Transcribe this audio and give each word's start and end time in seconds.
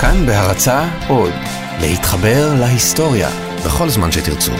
כאן 0.00 0.26
בהרצה 0.26 0.88
עוד, 1.08 1.32
להתחבר 1.80 2.54
להיסטוריה 2.60 3.28
בכל 3.66 3.88
זמן 3.88 4.12
שתרצו. 4.12 4.52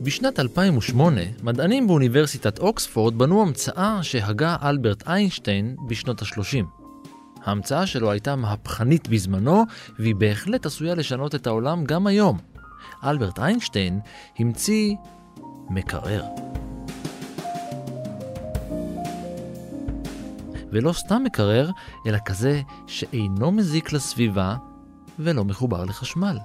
בשנת 0.00 0.40
2008, 0.40 1.20
מדענים 1.42 1.86
באוניברסיטת 1.86 2.58
אוקספורד 2.58 3.18
בנו 3.18 3.42
המצאה 3.42 3.98
שהגה 4.02 4.56
אלברט 4.62 5.08
איינשטיין 5.08 5.76
בשנות 5.88 6.22
ה-30. 6.22 6.87
ההמצאה 7.48 7.86
שלו 7.86 8.10
הייתה 8.10 8.36
מהפכנית 8.36 9.08
בזמנו, 9.08 9.64
והיא 9.98 10.14
בהחלט 10.14 10.66
עשויה 10.66 10.94
לשנות 10.94 11.34
את 11.34 11.46
העולם 11.46 11.84
גם 11.84 12.06
היום. 12.06 12.38
אלברט 13.04 13.38
איינשטיין 13.38 14.00
המציא 14.38 14.94
מקרר. 15.70 16.24
ולא 20.72 20.92
סתם 20.92 21.22
מקרר, 21.24 21.70
אלא 22.06 22.18
כזה 22.24 22.62
שאינו 22.86 23.52
מזיק 23.52 23.92
לסביבה 23.92 24.56
ולא 25.18 25.44
מחובר 25.44 25.84
לחשמל. 25.84 26.38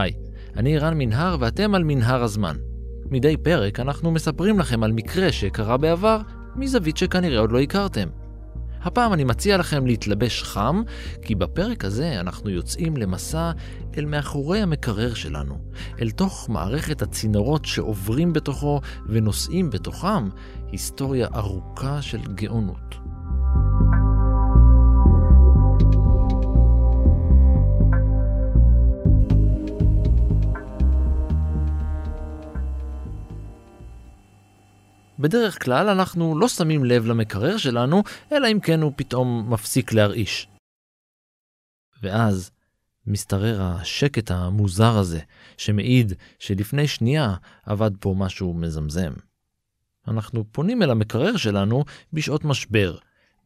היי, 0.00 0.12
אני 0.56 0.78
רן 0.78 0.98
מנהר 0.98 1.36
ואתם 1.40 1.74
על 1.74 1.84
מנהר 1.84 2.22
הזמן. 2.22 2.56
מדי 3.10 3.36
פרק 3.36 3.80
אנחנו 3.80 4.10
מספרים 4.10 4.58
לכם 4.58 4.82
על 4.82 4.92
מקרה 4.92 5.32
שקרה 5.32 5.76
בעבר 5.76 6.20
מזווית 6.56 6.96
שכנראה 6.96 7.40
עוד 7.40 7.52
לא 7.52 7.60
הכרתם. 7.60 8.08
הפעם 8.82 9.12
אני 9.12 9.24
מציע 9.24 9.56
לכם 9.56 9.86
להתלבש 9.86 10.42
חם, 10.42 10.82
כי 11.22 11.34
בפרק 11.34 11.84
הזה 11.84 12.20
אנחנו 12.20 12.50
יוצאים 12.50 12.96
למסע 12.96 13.50
אל 13.98 14.04
מאחורי 14.04 14.60
המקרר 14.60 15.14
שלנו, 15.14 15.58
אל 16.00 16.10
תוך 16.10 16.50
מערכת 16.50 17.02
הצינורות 17.02 17.64
שעוברים 17.64 18.32
בתוכו 18.32 18.80
ונושאים 19.06 19.70
בתוכם 19.70 20.28
היסטוריה 20.72 21.28
ארוכה 21.34 22.02
של 22.02 22.20
גאונות. 22.34 22.99
בדרך 35.20 35.64
כלל 35.64 35.88
אנחנו 35.88 36.38
לא 36.38 36.48
שמים 36.48 36.84
לב 36.84 37.06
למקרר 37.06 37.56
שלנו, 37.56 38.02
אלא 38.32 38.48
אם 38.52 38.60
כן 38.60 38.82
הוא 38.82 38.92
פתאום 38.96 39.52
מפסיק 39.52 39.92
להרעיש. 39.92 40.48
ואז 42.02 42.50
משתרר 43.06 43.62
השקט 43.62 44.30
המוזר 44.30 44.98
הזה, 44.98 45.20
שמעיד 45.56 46.12
שלפני 46.38 46.88
שנייה 46.88 47.34
עבד 47.66 47.90
פה 48.00 48.14
משהו 48.18 48.54
מזמזם. 48.54 49.12
אנחנו 50.08 50.44
פונים 50.52 50.82
אל 50.82 50.90
המקרר 50.90 51.36
שלנו 51.36 51.84
בשעות 52.12 52.44
משבר, 52.44 52.96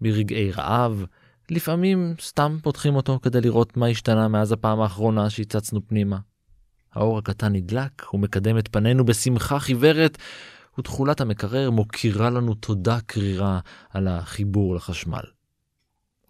ברגעי 0.01 0.51
רעב, 0.51 1.05
לפעמים 1.51 2.15
סתם 2.21 2.59
פותחים 2.63 2.97
אותו 2.97 3.19
כדי 3.23 3.41
לראות 3.41 3.77
מה 3.77 3.87
השתנה 3.87 4.29
מאז 4.29 4.53
הפעם 4.53 4.81
האחרונה 4.81 5.31
שהצצנו 5.31 5.89
פנימה. 5.89 6.19
האור 6.93 7.19
הקטן 7.19 7.53
נדלק 7.53 8.15
ומקדם 8.15 8.59
את 8.59 8.69
פנינו 8.69 9.05
בשמחה 9.05 9.59
חיוורת, 9.59 10.19
ותכולת 10.79 11.21
המקרר 11.21 11.71
מוקירה 11.71 12.31
לנו 12.31 12.55
תודה 12.55 12.99
קרירה 13.01 13.61
על 13.91 14.09
החיבור 14.09 14.75
לחשמל. 14.75 15.25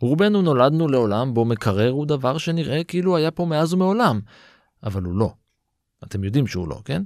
רובנו 0.00 0.42
נולדנו 0.42 0.88
לעולם 0.88 1.34
בו 1.34 1.44
מקרר 1.44 1.90
הוא 1.90 2.06
דבר 2.06 2.38
שנראה 2.38 2.84
כאילו 2.84 3.16
היה 3.16 3.30
פה 3.30 3.44
מאז 3.44 3.72
ומעולם, 3.72 4.20
אבל 4.82 5.02
הוא 5.02 5.14
לא. 5.14 5.34
אתם 6.04 6.24
יודעים 6.24 6.46
שהוא 6.46 6.68
לא, 6.68 6.82
כן? 6.84 7.02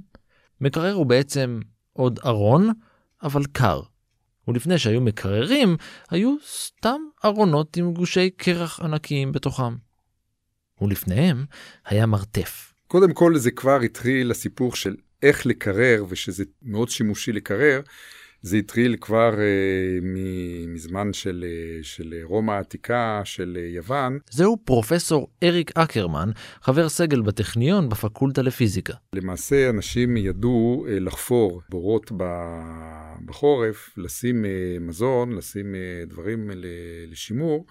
מקרר 0.61 0.93
הוא 0.93 1.05
בעצם 1.05 1.59
עוד 1.93 2.19
ארון, 2.25 2.69
אבל 3.23 3.41
קר. 3.51 3.81
ולפני 4.47 4.77
שהיו 4.77 5.01
מקררים, 5.01 5.77
היו 6.09 6.35
סתם 6.47 7.01
ארונות 7.25 7.77
עם 7.77 7.93
גושי 7.93 8.29
קרח 8.29 8.79
ענקיים 8.79 9.31
בתוכם. 9.31 9.75
ולפניהם 10.81 11.45
היה 11.85 12.05
מרתף. 12.05 12.73
קודם 12.87 13.13
כל 13.13 13.37
זה 13.37 13.51
כבר 13.51 13.79
התחיל 13.79 14.31
הסיפור 14.31 14.75
של 14.75 14.95
איך 15.23 15.45
לקרר, 15.45 16.05
ושזה 16.09 16.43
מאוד 16.63 16.89
שימושי 16.89 17.31
לקרר, 17.31 17.81
זה 18.41 18.57
התחיל 18.57 18.95
כבר 19.01 19.39
אה, 19.39 19.99
מזמן 20.67 21.13
של, 21.13 21.45
אה, 21.47 21.83
של 21.83 22.13
רומא 22.23 22.51
העתיקה, 22.51 23.21
של 23.23 23.57
אה, 23.61 23.67
יוון. 23.67 24.19
זהו 24.31 24.57
פרופסור 24.63 25.27
אריק 25.43 25.71
אקרמן, 25.75 26.31
חבר 26.61 26.89
סגל 26.89 27.21
בטכניון 27.21 27.89
בפקולטה 27.89 28.41
לפיזיקה. 28.41 28.93
למעשה 29.13 29.69
אנשים 29.69 30.17
ידעו 30.17 30.85
אה, 30.89 30.99
לחפור 30.99 31.61
בורות 31.69 32.11
ב, 32.17 32.23
בחורף, 33.25 33.89
לשים 33.97 34.45
אה, 34.45 34.49
מזון, 34.79 35.35
לשים 35.35 35.75
אה, 35.75 36.05
דברים 36.07 36.49
לשימור. 37.07 37.65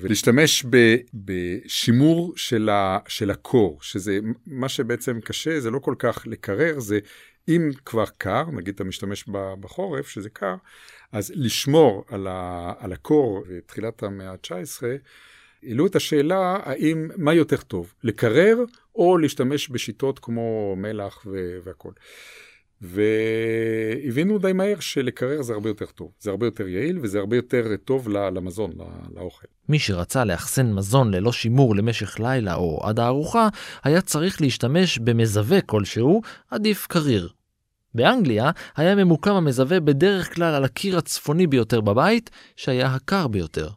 ולהשתמש 0.00 0.64
ב, 0.70 0.96
בשימור 1.14 2.32
של, 2.36 2.68
ה, 2.68 2.98
של 3.08 3.30
הקור, 3.30 3.78
שזה 3.82 4.18
מה 4.46 4.68
שבעצם 4.68 5.20
קשה, 5.20 5.60
זה 5.60 5.70
לא 5.70 5.78
כל 5.78 5.94
כך 5.98 6.26
לקרר, 6.26 6.80
זה 6.80 6.98
אם 7.48 7.70
כבר 7.84 8.04
קר, 8.18 8.44
נגיד 8.52 8.74
אתה 8.74 8.84
משתמש 8.84 9.24
בחורף, 9.60 10.08
שזה 10.08 10.30
קר, 10.30 10.54
אז 11.12 11.32
לשמור 11.34 12.04
על, 12.08 12.26
ה, 12.26 12.72
על 12.78 12.92
הקור 12.92 13.44
בתחילת 13.48 14.02
המאה 14.02 14.30
ה-19, 14.30 14.82
העלו 15.62 15.86
את 15.86 15.96
השאלה 15.96 16.58
האם, 16.62 17.08
מה 17.16 17.34
יותר 17.34 17.56
טוב, 17.56 17.94
לקרר 18.02 18.58
או 18.94 19.18
להשתמש 19.18 19.68
בשיטות 19.68 20.18
כמו 20.18 20.76
מלח 20.76 21.26
והכול. 21.64 21.92
והבינו 22.80 24.38
די 24.38 24.52
מהר 24.52 24.80
שלקרר 24.80 25.42
זה 25.42 25.52
הרבה 25.52 25.70
יותר 25.70 25.86
טוב, 25.86 26.10
זה 26.20 26.30
הרבה 26.30 26.46
יותר 26.46 26.68
יעיל 26.68 26.98
וזה 27.02 27.18
הרבה 27.18 27.36
יותר 27.36 27.76
טוב 27.84 28.08
למזון, 28.08 28.70
לאוכל. 29.16 29.46
מי 29.68 29.78
שרצה 29.78 30.24
לאחסן 30.24 30.72
מזון 30.72 31.14
ללא 31.14 31.32
שימור 31.32 31.76
למשך 31.76 32.20
לילה 32.20 32.54
או 32.54 32.80
עד 32.82 33.00
הארוחה, 33.00 33.48
היה 33.84 34.00
צריך 34.00 34.40
להשתמש 34.40 34.98
במזווה 34.98 35.60
כלשהו, 35.60 36.22
עדיף 36.50 36.86
קריר. 36.86 37.28
באנגליה 37.94 38.50
היה 38.76 38.94
ממוקם 38.94 39.32
המזווה 39.34 39.80
בדרך 39.80 40.34
כלל 40.34 40.54
על 40.54 40.64
הקיר 40.64 40.98
הצפוני 40.98 41.46
ביותר 41.46 41.80
בבית, 41.80 42.30
שהיה 42.56 42.94
הקר 42.94 43.26
ביותר. 43.26 43.68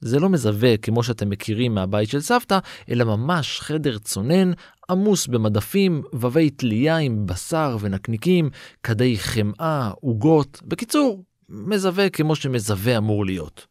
זה 0.00 0.20
לא 0.20 0.28
מזווה 0.28 0.76
כמו 0.76 1.02
שאתם 1.02 1.30
מכירים 1.30 1.74
מהבית 1.74 2.08
של 2.10 2.20
סבתא, 2.20 2.58
אלא 2.90 3.04
ממש 3.04 3.60
חדר 3.60 3.98
צונן, 3.98 4.52
עמוס 4.90 5.26
במדפים, 5.26 6.02
ובבי 6.12 6.50
תלייה 6.50 6.96
עם 6.96 7.26
בשר 7.26 7.76
ונקניקים, 7.80 8.50
כדי 8.82 9.18
חמאה, 9.18 9.90
עוגות, 10.00 10.62
בקיצור, 10.64 11.24
מזווה 11.48 12.10
כמו 12.10 12.36
שמזווה 12.36 12.98
אמור 12.98 13.26
להיות. 13.26 13.66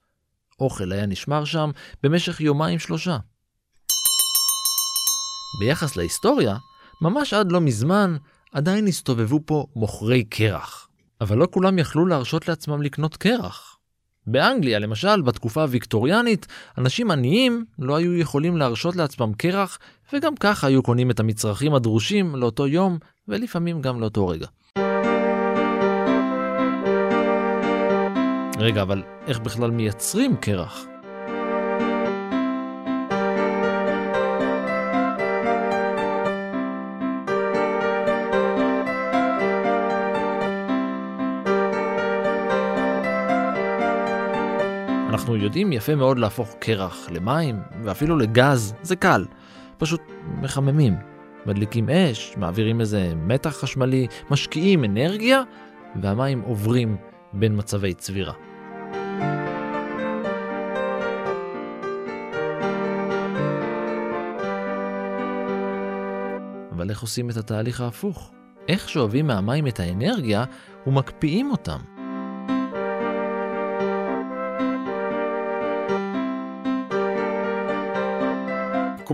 אוכל 0.60 0.92
היה 0.92 1.06
נשמר 1.06 1.46
שם 1.46 1.72
במשך 2.04 2.42
יומיים 2.42 2.80
שלושה. 2.80 3.18
ביחס 5.60 5.96
להיסטוריה, 5.96 6.58
ממש 7.02 7.34
עד 7.34 7.52
לא 7.52 7.62
מזמן, 7.62 8.18
עדיין 8.52 8.88
הסתובבו 8.88 9.40
פה 9.46 9.66
מוכרי 9.76 10.24
קרח. 10.24 10.88
אבל 11.22 11.38
לא 11.38 11.48
כולם 11.52 11.80
יכלו 11.80 12.06
להרשות 12.06 12.48
לעצמם 12.48 12.82
לקנות 12.82 13.18
קרח. 13.18 13.75
באנגליה, 14.28 14.80
למשל, 14.80 15.22
בתקופה 15.22 15.62
הוויקטוריאנית, 15.62 16.48
אנשים 16.78 17.12
עניים 17.12 17.66
לא 17.80 17.96
היו 17.96 18.18
יכולים 18.18 18.58
להרשות 18.58 18.96
לעצמם 18.96 19.34
קרח, 19.38 19.80
וגם 20.14 20.36
ככה 20.36 20.68
היו 20.68 20.84
קונים 20.84 21.12
את 21.12 21.20
המצרכים 21.20 21.74
הדרושים 21.74 22.36
לאותו 22.36 22.68
יום, 22.68 22.98
ולפעמים 23.28 23.82
גם 23.82 24.02
לאותו 24.02 24.28
רגע. 24.28 24.48
רגע, 28.60 28.82
אבל 28.82 29.04
איך 29.28 29.40
בכלל 29.40 29.72
מייצרים 29.72 30.36
קרח? 30.36 30.86
אנחנו 45.16 45.36
יודעים 45.36 45.74
יפה 45.74 45.96
מאוד 45.96 46.20
להפוך 46.20 46.56
קרח 46.60 47.10
למים 47.10 47.60
ואפילו 47.84 48.18
לגז, 48.18 48.76
זה 48.82 48.96
קל. 48.96 49.26
פשוט 49.78 50.02
מחממים, 50.42 50.96
מדליקים 51.46 51.90
אש, 51.90 52.34
מעבירים 52.38 52.82
איזה 52.82 53.14
מתח 53.16 53.50
חשמלי, 53.50 54.08
משקיעים 54.30 54.84
אנרגיה, 54.84 55.42
והמים 56.02 56.42
עוברים 56.42 56.98
בין 57.34 57.58
מצבי 57.58 57.94
צבירה. 57.94 58.34
אבל 66.72 66.90
איך 66.90 67.02
עושים 67.02 67.30
את 67.30 67.38
התהליך 67.38 67.82
ההפוך? 67.82 68.32
איך 68.68 68.90
שואבים 68.90 69.28
מהמים 69.28 69.68
את 69.68 69.80
האנרגיה 69.80 70.44
ומקפיאים 70.88 71.52
אותם? 71.52 71.95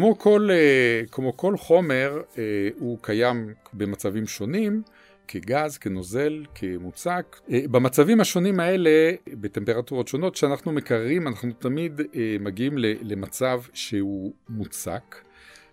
כמו 0.01 0.18
כל, 0.18 0.50
אה, 0.51 1.01
כמו 1.12 1.38
כל 1.38 1.57
חומר, 1.57 2.21
אה, 2.38 2.44
הוא 2.80 2.98
קיים 3.01 3.53
במצבים 3.74 4.27
שונים, 4.27 4.81
כגז, 5.27 5.77
כנוזל, 5.77 6.45
כמוצק. 6.56 7.39
אה, 7.51 7.62
במצבים 7.71 8.21
השונים 8.21 8.59
האלה, 8.59 9.12
בטמפרטורות 9.27 10.07
שונות, 10.07 10.33
כשאנחנו 10.33 10.71
מקררים, 10.71 11.27
אנחנו 11.27 11.51
תמיד 11.59 12.01
מגיעים 12.39 12.77
למצב 12.77 13.62
שהוא 13.74 14.33
מוצק. 14.50 15.15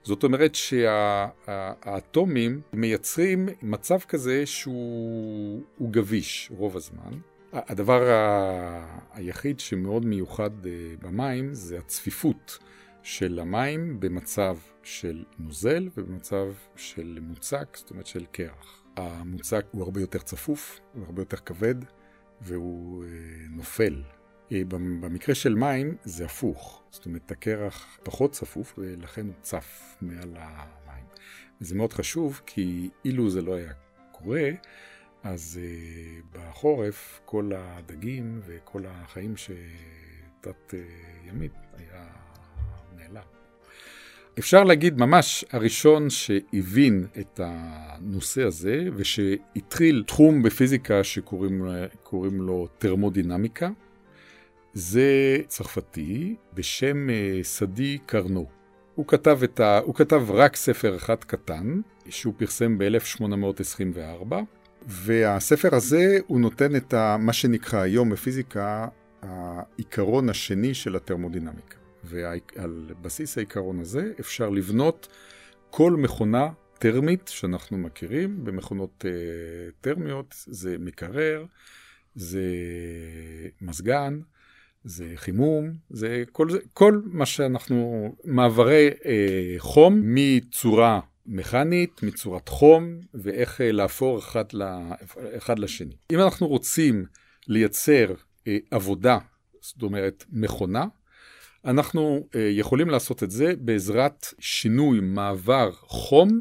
זאת 0.02 0.24
אומרת 0.24 0.54
שהאטומים 0.54 2.60
מייצרים 2.72 3.48
מצב 3.62 3.98
כזה 4.08 4.46
שהוא 4.46 5.90
גביש 5.90 6.50
רוב 6.56 6.76
הזמן. 6.76 7.12
הדבר 7.52 8.02
היחיד 9.12 9.60
שמאוד 9.60 10.06
מיוחד 10.06 10.50
במים 11.02 11.54
זה 11.54 11.78
הצפיפות. 11.78 12.58
של 13.08 13.38
המים 13.40 14.00
במצב 14.00 14.58
של 14.82 15.24
נוזל 15.38 15.88
ובמצב 15.96 16.46
של 16.76 17.18
מוצק, 17.22 17.76
זאת 17.76 17.90
אומרת 17.90 18.06
של 18.06 18.24
קרח. 18.32 18.82
המוצק 18.96 19.66
הוא 19.70 19.82
הרבה 19.82 20.00
יותר 20.00 20.18
צפוף, 20.18 20.80
הוא 20.94 21.04
הרבה 21.04 21.22
יותר 21.22 21.36
כבד 21.36 21.74
והוא 22.40 23.04
אה, 23.04 23.08
נופל. 23.50 24.02
אה, 24.52 24.62
במקרה 24.70 25.34
של 25.34 25.54
מים 25.54 25.96
זה 26.04 26.24
הפוך, 26.24 26.82
זאת 26.90 27.06
אומרת 27.06 27.30
הקרח 27.30 27.98
פחות 28.02 28.32
צפוף 28.32 28.74
ולכן 28.78 29.26
הוא 29.26 29.34
צף 29.42 29.96
מעל 30.00 30.36
המים. 30.36 31.04
וזה 31.60 31.74
מאוד 31.74 31.92
חשוב 31.92 32.40
כי 32.46 32.90
אילו 33.04 33.30
זה 33.30 33.42
לא 33.42 33.54
היה 33.54 33.72
קורה, 34.12 34.50
אז 35.22 35.60
uh, 35.62 36.38
בחורף 36.38 37.20
כל 37.24 37.52
הדגים 37.56 38.40
וכל 38.46 38.82
החיים 38.86 39.34
שתת 39.36 40.74
ימית 41.26 41.52
היה. 41.76 42.27
אפשר 44.38 44.64
להגיד 44.64 44.98
ממש 44.98 45.44
הראשון 45.52 46.10
שהבין 46.10 47.06
את 47.18 47.40
הנושא 47.44 48.42
הזה 48.42 48.84
ושהתחיל 48.96 50.04
תחום 50.06 50.42
בפיזיקה 50.42 51.04
שקוראים 51.04 52.40
לו 52.40 52.68
תרמודינמיקה, 52.78 53.70
זה 54.72 55.38
צרפתי 55.46 56.36
בשם 56.54 57.10
אה, 57.10 57.40
סדי 57.42 57.98
קרנו. 58.06 58.46
הוא 58.94 59.06
כתב, 59.06 59.40
ה... 59.60 59.78
הוא 59.78 59.94
כתב 59.94 60.30
רק 60.30 60.56
ספר 60.56 60.96
אחד 60.96 61.16
קטן, 61.16 61.80
שהוא 62.08 62.34
פרסם 62.36 62.78
ב-1824, 62.78 64.34
והספר 64.86 65.74
הזה 65.74 66.18
הוא 66.26 66.40
נותן 66.40 66.76
את 66.76 66.94
ה... 66.94 67.16
מה 67.20 67.32
שנקרא 67.32 67.80
היום 67.80 68.10
בפיזיקה 68.10 68.88
העיקרון 69.22 70.28
השני 70.28 70.74
של 70.74 70.96
התרמודינמיקה. 70.96 71.77
ועל 72.04 72.94
בסיס 73.02 73.38
העיקרון 73.38 73.80
הזה 73.80 74.12
אפשר 74.20 74.48
לבנות 74.48 75.08
כל 75.70 75.92
מכונה 75.92 76.48
טרמית 76.78 77.28
שאנחנו 77.28 77.78
מכירים. 77.78 78.44
במכונות 78.44 79.04
uh, 79.04 79.72
טרמיות 79.80 80.34
זה 80.46 80.76
מקרר, 80.78 81.44
זה 82.14 82.42
מזגן, 83.60 84.20
זה 84.84 85.12
חימום, 85.16 85.72
זה 85.90 86.24
כל, 86.32 86.50
זה, 86.50 86.58
כל 86.72 87.00
מה 87.04 87.26
שאנחנו, 87.26 88.08
מעברי 88.24 88.90
uh, 88.90 89.04
חום 89.58 90.02
מצורה 90.04 91.00
מכנית, 91.26 92.02
מצורת 92.02 92.48
חום, 92.48 93.00
ואיך 93.14 93.60
uh, 93.60 93.64
להפור 93.64 94.18
אחד, 94.18 94.44
ל, 94.52 94.62
אחד 95.36 95.58
לשני. 95.58 95.94
אם 96.12 96.20
אנחנו 96.20 96.46
רוצים 96.46 97.04
לייצר 97.48 98.14
uh, 98.14 98.48
עבודה, 98.70 99.18
זאת 99.60 99.82
אומרת 99.82 100.24
מכונה, 100.32 100.84
אנחנו 101.64 102.26
uh, 102.32 102.38
יכולים 102.38 102.90
לעשות 102.90 103.22
את 103.22 103.30
זה 103.30 103.52
בעזרת 103.58 104.26
שינוי 104.38 105.00
מעבר 105.00 105.70
חום 105.72 106.40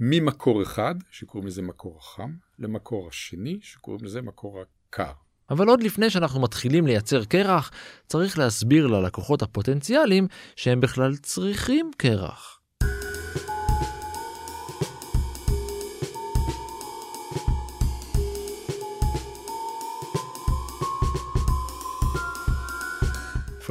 ממקור 0.00 0.62
אחד, 0.62 0.94
שקוראים 1.10 1.48
לזה 1.48 1.62
מקור 1.62 1.98
החם, 1.98 2.30
למקור 2.58 3.08
השני, 3.08 3.58
שקוראים 3.62 4.04
לזה 4.04 4.22
מקור 4.22 4.60
הקר. 4.60 5.12
אבל 5.50 5.68
עוד 5.68 5.82
לפני 5.82 6.10
שאנחנו 6.10 6.40
מתחילים 6.40 6.86
לייצר 6.86 7.24
קרח, 7.24 7.70
צריך 8.06 8.38
להסביר 8.38 8.86
ללקוחות 8.86 9.42
הפוטנציאליים 9.42 10.26
שהם 10.56 10.80
בכלל 10.80 11.16
צריכים 11.16 11.90
קרח. 11.96 12.61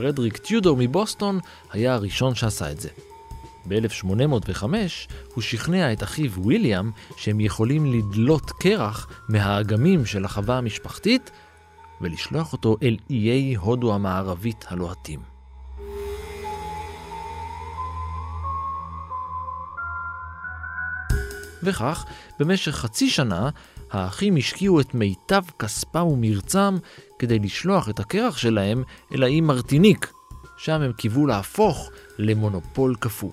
פרדריק 0.01 0.37
טיודור 0.37 0.77
מבוסטון 0.79 1.39
היה 1.71 1.93
הראשון 1.93 2.35
שעשה 2.35 2.71
את 2.71 2.79
זה. 2.79 2.89
ב-1805 3.67 4.63
הוא 5.33 5.41
שכנע 5.41 5.93
את 5.93 6.03
אחיו 6.03 6.31
ויליאם 6.43 6.91
שהם 7.17 7.39
יכולים 7.39 7.85
לדלות 7.85 8.51
קרח 8.51 9.07
מהאגמים 9.29 10.05
של 10.05 10.25
החווה 10.25 10.57
המשפחתית 10.57 11.31
ולשלוח 12.01 12.53
אותו 12.53 12.77
אל 12.83 12.97
איי 13.09 13.55
הודו 13.55 13.93
המערבית 13.93 14.65
הלוהטים. 14.67 15.19
וכך, 21.63 22.05
במשך 22.39 22.71
חצי 22.71 23.09
שנה, 23.09 23.49
האחים 23.91 24.35
השקיעו 24.37 24.79
את 24.79 24.93
מיטב 24.93 25.43
כספם 25.59 26.07
ומרצם 26.07 26.77
כדי 27.19 27.39
לשלוח 27.39 27.89
את 27.89 27.99
הקרח 27.99 28.37
שלהם 28.37 28.83
אל 29.13 29.23
האי 29.23 29.41
מרטיניק, 29.41 30.13
שם 30.57 30.81
הם 30.81 30.91
קיוו 30.93 31.27
להפוך 31.27 31.89
למונופול 32.17 32.95
קפוא. 32.99 33.31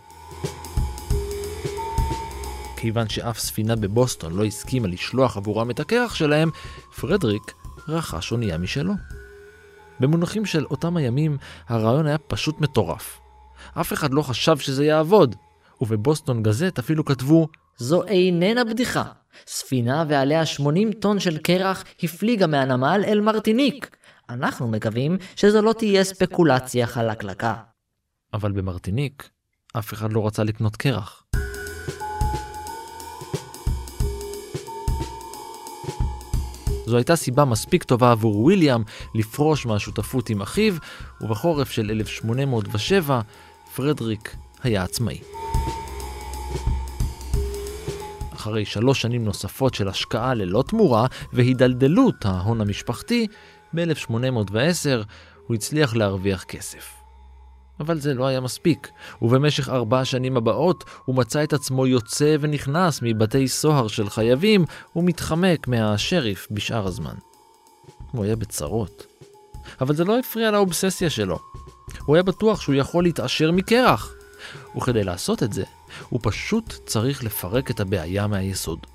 כיוון 2.76 3.08
שאף 3.08 3.38
ספינה 3.38 3.76
בבוסטון 3.76 4.32
לא 4.32 4.44
הסכימה 4.44 4.88
לשלוח 4.88 5.36
עבורם 5.36 5.70
את 5.70 5.80
הקרח 5.80 6.14
שלהם, 6.14 6.50
פרדריק 7.00 7.52
רכש 7.88 8.32
אונייה 8.32 8.58
משלו. 8.58 8.92
במונחים 10.00 10.46
של 10.46 10.64
אותם 10.64 10.96
הימים, 10.96 11.36
הרעיון 11.68 12.06
היה 12.06 12.18
פשוט 12.18 12.60
מטורף. 12.60 13.20
אף 13.80 13.92
אחד 13.92 14.14
לא 14.14 14.22
חשב 14.22 14.58
שזה 14.58 14.84
יעבוד, 14.84 15.36
ובבוסטון 15.80 16.42
גזט 16.42 16.78
אפילו 16.78 17.04
כתבו 17.04 17.48
זו 17.78 18.02
איננה 18.04 18.64
בדיחה. 18.64 19.04
ספינה 19.46 20.04
ועליה 20.08 20.46
80 20.46 20.92
טון 20.92 21.20
של 21.20 21.38
קרח 21.38 21.84
הפליגה 22.02 22.46
מהנמל 22.46 23.00
אל 23.06 23.20
מרטיניק. 23.20 23.96
אנחנו 24.30 24.68
מקווים 24.68 25.16
שזו 25.36 25.62
לא 25.62 25.72
תהיה 25.72 26.04
ספקולציה 26.04 26.86
חלקלקה. 26.86 27.54
אבל 28.34 28.52
במרטיניק 28.52 29.28
אף 29.78 29.92
אחד 29.92 30.12
לא 30.12 30.26
רצה 30.26 30.44
לקנות 30.44 30.76
קרח. 30.76 31.24
זו 36.86 36.96
הייתה 36.96 37.16
סיבה 37.16 37.44
מספיק 37.44 37.84
טובה 37.84 38.10
עבור 38.10 38.40
וויליאם 38.40 38.82
לפרוש 39.14 39.66
מהשותפות 39.66 40.30
עם 40.30 40.42
אחיו, 40.42 40.74
ובחורף 41.20 41.70
של 41.70 41.90
1807 41.90 43.20
פרדריק 43.74 44.36
היה 44.62 44.82
עצמאי. 44.82 45.37
אחרי 48.38 48.64
שלוש 48.64 49.02
שנים 49.02 49.24
נוספות 49.24 49.74
של 49.74 49.88
השקעה 49.88 50.34
ללא 50.34 50.64
תמורה 50.68 51.06
והידלדלות 51.32 52.24
ההון 52.24 52.60
המשפחתי, 52.60 53.26
ב-1810 53.74 55.04
הוא 55.46 55.54
הצליח 55.54 55.96
להרוויח 55.96 56.44
כסף. 56.44 56.94
אבל 57.80 58.00
זה 58.00 58.14
לא 58.14 58.26
היה 58.26 58.40
מספיק, 58.40 58.88
ובמשך 59.22 59.68
ארבע 59.68 60.00
השנים 60.00 60.36
הבאות 60.36 60.84
הוא 61.04 61.16
מצא 61.16 61.44
את 61.44 61.52
עצמו 61.52 61.86
יוצא 61.86 62.36
ונכנס 62.40 63.00
מבתי 63.02 63.48
סוהר 63.48 63.88
של 63.88 64.10
חייבים 64.10 64.64
ומתחמק 64.96 65.68
מהשריף 65.68 66.48
בשאר 66.50 66.86
הזמן. 66.86 67.14
הוא 68.12 68.24
היה 68.24 68.36
בצרות. 68.36 69.06
אבל 69.80 69.94
זה 69.94 70.04
לא 70.04 70.18
הפריע 70.18 70.50
לאובססיה 70.50 71.10
שלו. 71.10 71.38
הוא 72.06 72.16
היה 72.16 72.22
בטוח 72.22 72.60
שהוא 72.60 72.74
יכול 72.74 73.04
להתעשר 73.04 73.50
מקרח. 73.52 74.17
וכדי 74.76 75.04
לעשות 75.04 75.42
את 75.42 75.52
זה, 75.52 75.64
הוא 76.08 76.20
פשוט 76.22 76.74
צריך 76.86 77.24
לפרק 77.24 77.70
את 77.70 77.80
הבעיה 77.80 78.26
מהיסוד. 78.26 78.86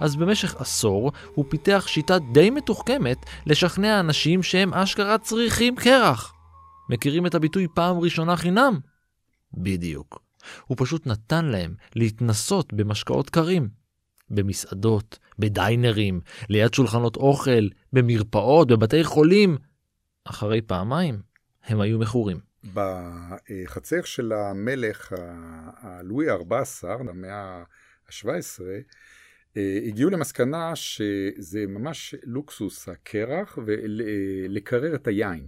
אז 0.00 0.16
במשך 0.16 0.54
עשור 0.60 1.12
הוא 1.34 1.44
פיתח 1.48 1.84
שיטה 1.86 2.18
די 2.18 2.50
מתוחכמת 2.50 3.18
לשכנע 3.46 4.00
אנשים 4.00 4.42
שהם 4.42 4.74
אשכרה 4.74 5.18
צריכים 5.18 5.76
קרח. 5.76 6.32
מכירים 6.90 7.26
את 7.26 7.34
הביטוי 7.34 7.66
פעם 7.74 7.98
ראשונה 7.98 8.36
חינם? 8.36 8.78
בדיוק. 9.54 10.22
הוא 10.66 10.76
פשוט 10.80 11.06
נתן 11.06 11.44
להם 11.44 11.74
להתנסות 11.94 12.72
במשקאות 12.72 13.30
קרים. 13.30 13.83
במסעדות, 14.30 15.18
בדיינרים, 15.38 16.20
ליד 16.48 16.74
שולחנות 16.74 17.16
אוכל, 17.16 17.68
במרפאות, 17.92 18.68
בבתי 18.68 19.04
חולים. 19.04 19.58
אחרי 20.24 20.62
פעמיים, 20.62 21.22
הם 21.64 21.80
היו 21.80 21.98
מכורים. 21.98 22.38
בחצר 22.74 24.02
של 24.02 24.32
המלך 24.32 25.12
הלואי 25.76 26.30
ה-14, 26.30 26.88
המאה 26.88 27.62
ה-17, 28.08 28.28
הגיעו 29.86 30.10
למסקנה 30.10 30.76
שזה 30.76 31.64
ממש 31.68 32.14
לוקסוס 32.22 32.88
הקרח 32.88 33.58
ולקרר 33.66 34.94
את 34.94 35.06
היין. 35.06 35.46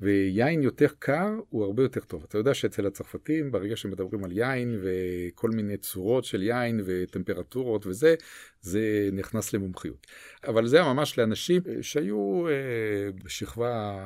ויין 0.00 0.62
יותר 0.62 0.86
קר 0.98 1.28
הוא 1.48 1.64
הרבה 1.64 1.82
יותר 1.82 2.00
טוב. 2.00 2.24
אתה 2.28 2.38
יודע 2.38 2.54
שאצל 2.54 2.86
הצרפתים, 2.86 3.52
ברגע 3.52 3.76
שמדברים 3.76 4.24
על 4.24 4.32
יין 4.32 4.80
וכל 4.82 5.50
מיני 5.50 5.76
צורות 5.76 6.24
של 6.24 6.42
יין 6.42 6.80
וטמפרטורות 6.84 7.86
וזה, 7.86 8.14
זה 8.60 9.08
נכנס 9.12 9.52
למומחיות. 9.52 10.06
אבל 10.46 10.66
זה 10.66 10.76
היה 10.76 10.92
ממש 10.92 11.18
לאנשים 11.18 11.62
שהיו 11.82 12.46
אה, 12.48 12.52
בשכבה 13.24 13.98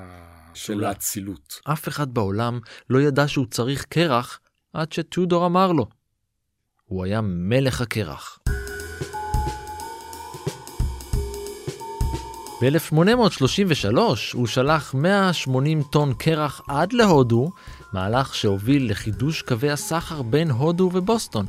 של 0.54 0.85
האצילות. 0.85 1.61
אף 1.64 1.88
אחד 1.88 2.14
בעולם 2.14 2.61
לא 2.90 3.00
ידע 3.00 3.28
שהוא 3.28 3.47
צריך 3.47 3.85
קרח 3.85 4.40
עד 4.73 4.92
שטודור 4.92 5.47
אמר 5.47 5.73
לו. 5.73 5.87
הוא 6.85 7.04
היה 7.04 7.20
מלך 7.20 7.80
הקרח. 7.80 8.38
ב-1833 12.61 13.99
הוא 14.33 14.47
שלח 14.47 14.95
180 14.95 15.83
טון 15.83 16.14
קרח 16.14 16.61
עד 16.69 16.93
להודו, 16.93 17.50
מהלך 17.93 18.35
שהוביל 18.35 18.90
לחידוש 18.90 19.43
קווי 19.43 19.71
הסחר 19.71 20.23
בין 20.23 20.50
הודו 20.50 20.90
ובוסטון. 20.93 21.47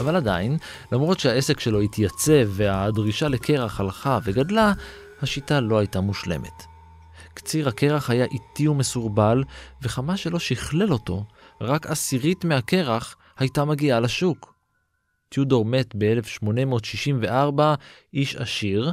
אבל 0.00 0.16
עדיין, 0.16 0.56
למרות 0.92 1.20
שהעסק 1.20 1.60
שלו 1.60 1.80
התייצב 1.80 2.48
והדרישה 2.48 3.28
לקרח 3.28 3.80
הלכה 3.80 4.18
וגדלה, 4.24 4.72
השיטה 5.22 5.60
לא 5.60 5.78
הייתה 5.78 6.00
מושלמת. 6.00 6.62
קציר 7.34 7.68
הקרח 7.68 8.10
היה 8.10 8.24
איטי 8.24 8.68
ומסורבל, 8.68 9.44
וכמה 9.82 10.16
שלא 10.16 10.38
שכלל 10.38 10.92
אותו, 10.92 11.24
רק 11.60 11.86
עשירית 11.86 12.44
מהקרח 12.44 13.16
הייתה 13.38 13.64
מגיעה 13.64 14.00
לשוק. 14.00 14.53
טיודור 15.34 15.64
מת 15.64 15.94
ב-1864, 15.98 17.60
איש 18.12 18.36
עשיר, 18.36 18.92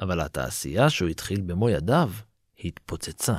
אבל 0.00 0.20
התעשייה 0.20 0.90
שהוא 0.90 1.08
התחיל 1.08 1.40
במו 1.40 1.70
ידיו 1.70 2.10
התפוצצה. 2.64 3.34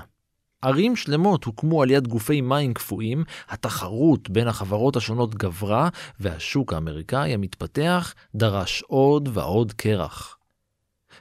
ערים 0.61 0.95
שלמות 0.95 1.43
הוקמו 1.43 1.83
על 1.83 1.91
יד 1.91 2.07
גופי 2.07 2.41
מים 2.41 2.73
קפואים, 2.73 3.23
התחרות 3.49 4.29
בין 4.29 4.47
החברות 4.47 4.95
השונות 4.95 5.35
גברה, 5.35 5.89
והשוק 6.19 6.73
האמריקאי 6.73 7.33
המתפתח 7.33 8.13
דרש 8.35 8.81
עוד 8.81 9.29
ועוד 9.33 9.73
קרח. 9.73 10.37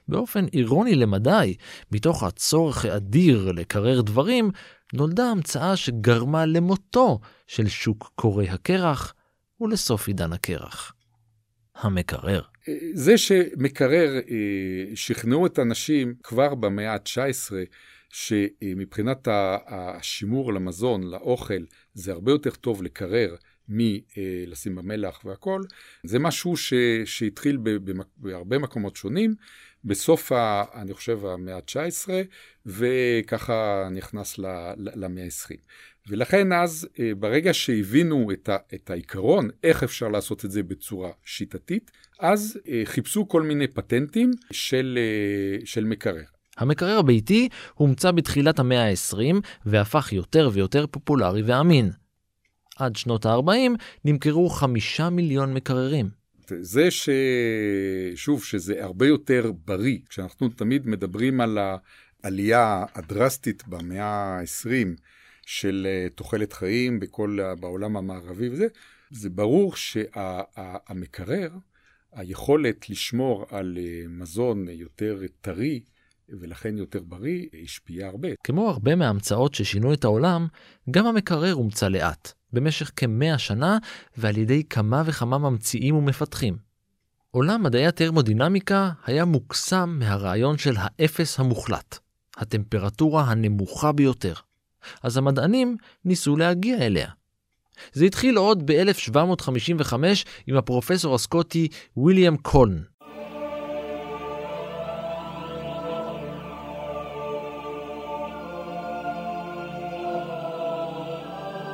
באופן 0.09 0.47
אירוני 0.53 0.95
למדי, 0.95 1.55
מתוך 1.93 2.23
הצורך 2.23 2.85
האדיר 2.85 3.53
לקרר 3.53 4.01
דברים, 4.01 4.51
נולדה 4.93 5.25
המצאה 5.25 5.77
שגרמה 5.77 6.47
למותו 6.47 7.21
של 7.47 7.69
שוק 7.69 8.13
קורי 8.15 8.49
הקרח 8.49 9.15
ולסוף 9.61 10.09
עידן 10.09 10.33
הקרח. 10.33 10.93
המקרר. 11.83 12.43
זה 12.93 13.19
שמקרר 13.19 14.17
אה, 14.17 14.97
שכנעו 14.97 15.47
את 15.47 15.59
האנשים 15.59 16.15
כבר 16.23 16.55
במאה 16.55 16.93
ה-19, 16.93 17.53
שמבחינת 18.09 19.29
השימור 19.67 20.53
למזון, 20.53 21.03
לאוכל, 21.11 21.65
זה 21.95 22.13
הרבה 22.13 22.33
יותר 22.33 22.51
טוב 22.51 22.83
לקרר 22.83 23.35
מלשים 23.69 24.75
במלח 24.75 25.25
והכל, 25.25 25.63
זה 26.05 26.19
משהו 26.19 26.57
ש, 26.57 26.75
שהתחיל 27.05 27.59
בהרבה 28.17 28.59
מקומות 28.59 28.97
שונים. 28.97 29.35
בסוף, 29.85 30.33
ה, 30.33 30.65
אני 30.75 30.95
חושב, 30.95 31.27
המאה 31.27 31.57
ה-19, 31.57 32.09
וככה 32.67 33.89
נכנס 33.91 34.39
למאה 34.77 35.25
ה-20. 35.25 35.57
ולכן 36.09 36.53
אז, 36.53 36.89
אה, 37.01 37.15
ברגע 37.19 37.55
שהבינו 37.55 38.31
את, 38.33 38.49
ה, 38.49 38.57
את 38.75 38.91
העיקרון, 38.91 39.49
איך 39.65 39.83
אפשר 39.83 40.09
לעשות 40.09 40.45
את 40.45 40.51
זה 40.51 40.63
בצורה 40.63 41.11
שיטתית, 41.25 41.91
אז 42.21 42.59
אה, 42.69 42.83
חיפשו 42.85 43.29
כל 43.29 43.43
מיני 43.43 43.67
פטנטים 43.67 44.31
של, 44.51 44.99
אה, 44.99 45.67
של 45.67 45.85
מקרר. 45.85 46.23
המקרר 46.59 46.99
הביתי 46.99 47.49
הומצא 47.75 48.11
בתחילת 48.11 48.59
המאה 48.59 48.89
ה-20 48.89 49.37
והפך 49.67 50.13
יותר 50.13 50.51
ויותר 50.53 50.87
פופולרי 50.87 51.43
ואמין. 51.43 51.91
עד 52.77 52.97
שנות 52.97 53.27
ה-40 53.27 53.71
נמכרו 54.05 54.49
חמישה 54.49 55.11
מיליון 55.11 55.55
מקררים. 55.55 56.09
זה 56.61 56.91
ש... 56.91 57.09
שוב, 58.15 58.45
שזה 58.45 58.85
הרבה 58.85 59.07
יותר 59.07 59.53
בריא, 59.65 59.99
כשאנחנו 60.09 60.49
תמיד 60.49 60.87
מדברים 60.87 61.41
על 61.41 61.59
העלייה 62.23 62.85
הדרסטית 62.95 63.69
במאה 63.69 64.05
ה-20, 64.05 64.89
של 65.47 65.87
אה, 65.91 66.09
תוחלת 66.15 66.53
חיים 66.53 67.01
בכל, 67.01 67.39
בעולם 67.61 67.97
המערבי 67.97 68.49
וזה, 68.49 68.67
זה 69.11 69.31
ברור 69.31 69.77
שהמקרר, 69.77 71.51
היכולת 72.13 72.91
לשמור 72.91 73.47
על 73.51 73.79
אה, 73.81 74.03
מזון 74.09 74.69
יותר 74.69 75.21
טרי, 75.41 75.81
ולכן 76.29 76.79
יותר 76.79 77.03
בריא, 77.03 77.47
השפיע 77.65 78.07
הרבה. 78.07 78.29
כמו 78.45 78.71
הרבה 78.71 78.97
מההמצאות 78.97 79.55
ששינו 79.55 79.93
את 79.93 80.05
העולם, 80.05 80.47
גם 80.91 81.07
המקרר 81.07 81.53
הומצא 81.53 81.89
לאט, 81.89 82.33
במשך 82.53 82.91
כמאה 82.97 83.39
שנה, 83.39 83.79
ועל 84.17 84.39
ידי 84.39 84.63
כמה 84.65 85.03
וכמה 85.07 85.39
ממציאים 85.39 85.97
ומפתחים. 85.97 86.57
עולם 87.31 87.63
מדעי 87.63 87.87
הטרמודינמיקה 87.87 88.91
היה 89.07 89.25
מוקסם 89.25 89.97
מהרעיון 89.99 90.59
של 90.59 90.75
האפס 90.77 91.41
המוחלט, 91.41 91.99
הטמפרטורה 92.37 93.25
הנמוכה 93.25 93.93
ביותר. 93.93 94.35
אז 95.03 95.17
המדענים 95.17 95.77
ניסו 96.05 96.37
להגיע 96.37 96.87
אליה. 96.87 97.09
זה 97.93 98.05
התחיל 98.05 98.37
עוד 98.37 98.71
ב-1755 98.71 99.95
עם 100.47 100.57
הפרופסור 100.57 101.15
הסקוטי 101.15 101.69
ויליאם 101.97 102.37
קולן. 102.37 102.83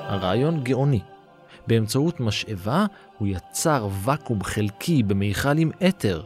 הרעיון 0.08 0.64
גאוני. 0.64 1.00
באמצעות 1.66 2.20
משאבה 2.20 2.86
הוא 3.18 3.28
יצר 3.28 3.88
ואקום 4.04 4.44
חלקי 4.44 5.02
במיכל 5.02 5.58
עם 5.58 5.70
אתר. 5.88 6.22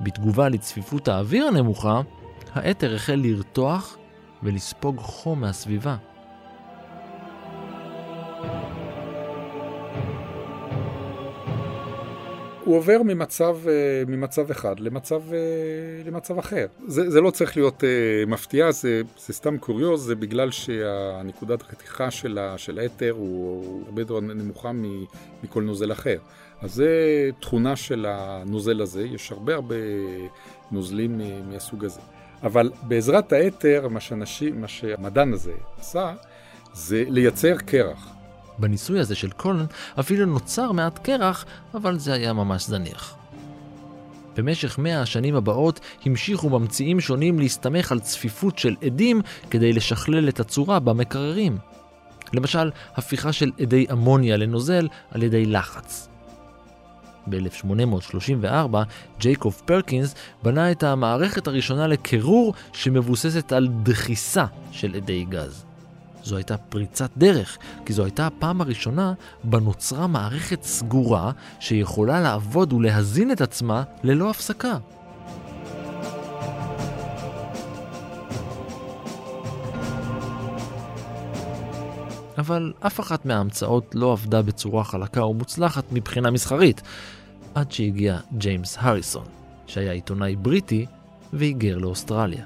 בתגובה 0.00 0.48
לצפיפות 0.48 1.08
האוויר 1.08 1.46
הנמוכה, 1.46 2.00
האתר 2.52 2.94
החל 2.94 3.20
לרתוח 3.24 3.96
ולספוג 4.44 4.98
חום 4.98 5.40
מהסביבה. 5.40 5.96
הוא 12.64 12.76
עובר 12.76 13.02
ממצב, 13.04 13.56
אה, 13.68 14.02
ממצב 14.06 14.50
אחד 14.50 14.80
למצב, 14.80 15.22
אה, 15.32 15.38
למצב 16.06 16.38
אחר. 16.38 16.66
זה, 16.86 17.10
זה 17.10 17.20
לא 17.20 17.30
צריך 17.30 17.56
להיות 17.56 17.82
uh, 17.82 18.30
מפתיע, 18.30 18.72
זה, 18.72 19.02
זה 19.26 19.32
סתם 19.32 19.58
קוריוז, 19.58 20.04
זה 20.04 20.14
בגלל 20.14 20.50
שהנקודת 20.50 21.62
החתיכה 21.62 22.10
של, 22.10 22.38
של 22.56 22.78
האתר 22.78 23.10
הוא 23.10 23.82
הרבה 23.86 24.02
יותר 24.02 24.20
נמוכה 24.20 24.70
מכל 25.42 25.62
נוזל 25.62 25.92
אחר. 25.92 26.16
אז 26.60 26.74
זה 26.74 26.90
תכונה 27.40 27.76
של 27.76 28.06
הנוזל 28.08 28.82
הזה, 28.82 29.02
יש 29.02 29.32
הרבה 29.32 29.54
הרבה 29.54 29.74
נוזלים 30.70 31.20
מהסוג 31.50 31.84
הזה. 31.84 32.00
אבל 32.44 32.70
בעזרת 32.82 33.32
האתר, 33.32 33.88
מה, 33.90 34.00
שאנשים, 34.00 34.60
מה 34.60 34.68
שהמדען 34.68 35.32
הזה 35.32 35.52
עשה, 35.80 36.14
זה 36.74 37.04
לייצר 37.08 37.56
קרח. 37.56 38.08
בניסוי 38.58 39.00
הזה 39.00 39.14
של 39.14 39.30
קולן 39.30 39.66
אפילו 40.00 40.26
נוצר 40.26 40.72
מעט 40.72 40.98
קרח, 40.98 41.44
אבל 41.74 41.98
זה 41.98 42.12
היה 42.12 42.32
ממש 42.32 42.66
זניח. 42.66 43.16
במשך 44.36 44.78
מאה 44.78 45.00
השנים 45.00 45.34
הבאות 45.34 45.80
המשיכו 46.04 46.50
ממציאים 46.50 47.00
שונים 47.00 47.38
להסתמך 47.38 47.92
על 47.92 48.00
צפיפות 48.00 48.58
של 48.58 48.76
עדים 48.84 49.20
כדי 49.50 49.72
לשכלל 49.72 50.28
את 50.28 50.40
הצורה 50.40 50.80
במקררים. 50.80 51.58
למשל, 52.32 52.70
הפיכה 52.96 53.32
של 53.32 53.50
עדי 53.60 53.86
אמוניה 53.92 54.36
לנוזל 54.36 54.88
על 55.10 55.22
ידי 55.22 55.46
לחץ. 55.46 56.08
ב-1834 57.26 58.76
ג'ייקוב 59.20 59.62
פרקינס 59.64 60.14
בנה 60.42 60.70
את 60.70 60.82
המערכת 60.82 61.46
הראשונה 61.46 61.86
לקירור 61.86 62.54
שמבוססת 62.72 63.52
על 63.52 63.68
דחיסה 63.82 64.44
של 64.72 64.94
עדי 64.94 65.24
גז. 65.28 65.64
זו 66.24 66.36
הייתה 66.36 66.56
פריצת 66.56 67.10
דרך, 67.16 67.58
כי 67.86 67.92
זו 67.92 68.04
הייתה 68.04 68.26
הפעם 68.26 68.60
הראשונה 68.60 69.12
בה 69.44 69.60
נוצרה 69.60 70.06
מערכת 70.06 70.62
סגורה 70.62 71.32
שיכולה 71.60 72.20
לעבוד 72.20 72.72
ולהזין 72.72 73.32
את 73.32 73.40
עצמה 73.40 73.82
ללא 74.02 74.30
הפסקה. 74.30 74.76
אבל 82.44 82.72
אף 82.80 83.00
אחת 83.00 83.26
מההמצאות 83.26 83.94
לא 83.94 84.12
עבדה 84.12 84.42
בצורה 84.42 84.84
חלקה 84.84 85.24
ומוצלחת 85.24 85.84
מבחינה 85.92 86.30
מסחרית, 86.30 86.82
עד 87.54 87.72
שהגיע 87.72 88.18
ג'יימס 88.38 88.76
הריסון, 88.80 89.24
שהיה 89.66 89.92
עיתונאי 89.92 90.36
בריטי 90.36 90.86
והיגר 91.32 91.78
לאוסטרליה. 91.78 92.44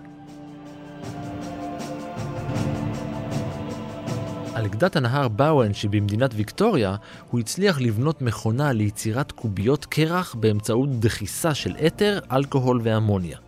על 4.54 4.68
גדת 4.68 4.96
הנהר 4.96 5.28
באוון 5.28 5.74
שבמדינת 5.74 6.30
ויקטוריה, 6.34 6.96
הוא 7.30 7.40
הצליח 7.40 7.80
לבנות 7.80 8.22
מכונה 8.22 8.72
ליצירת 8.72 9.32
קוביות 9.32 9.84
קרח 9.84 10.34
באמצעות 10.34 11.00
דחיסה 11.00 11.54
של 11.54 11.76
אתר, 11.86 12.18
אלכוהול 12.32 12.80
ואמוניה. 12.82 13.47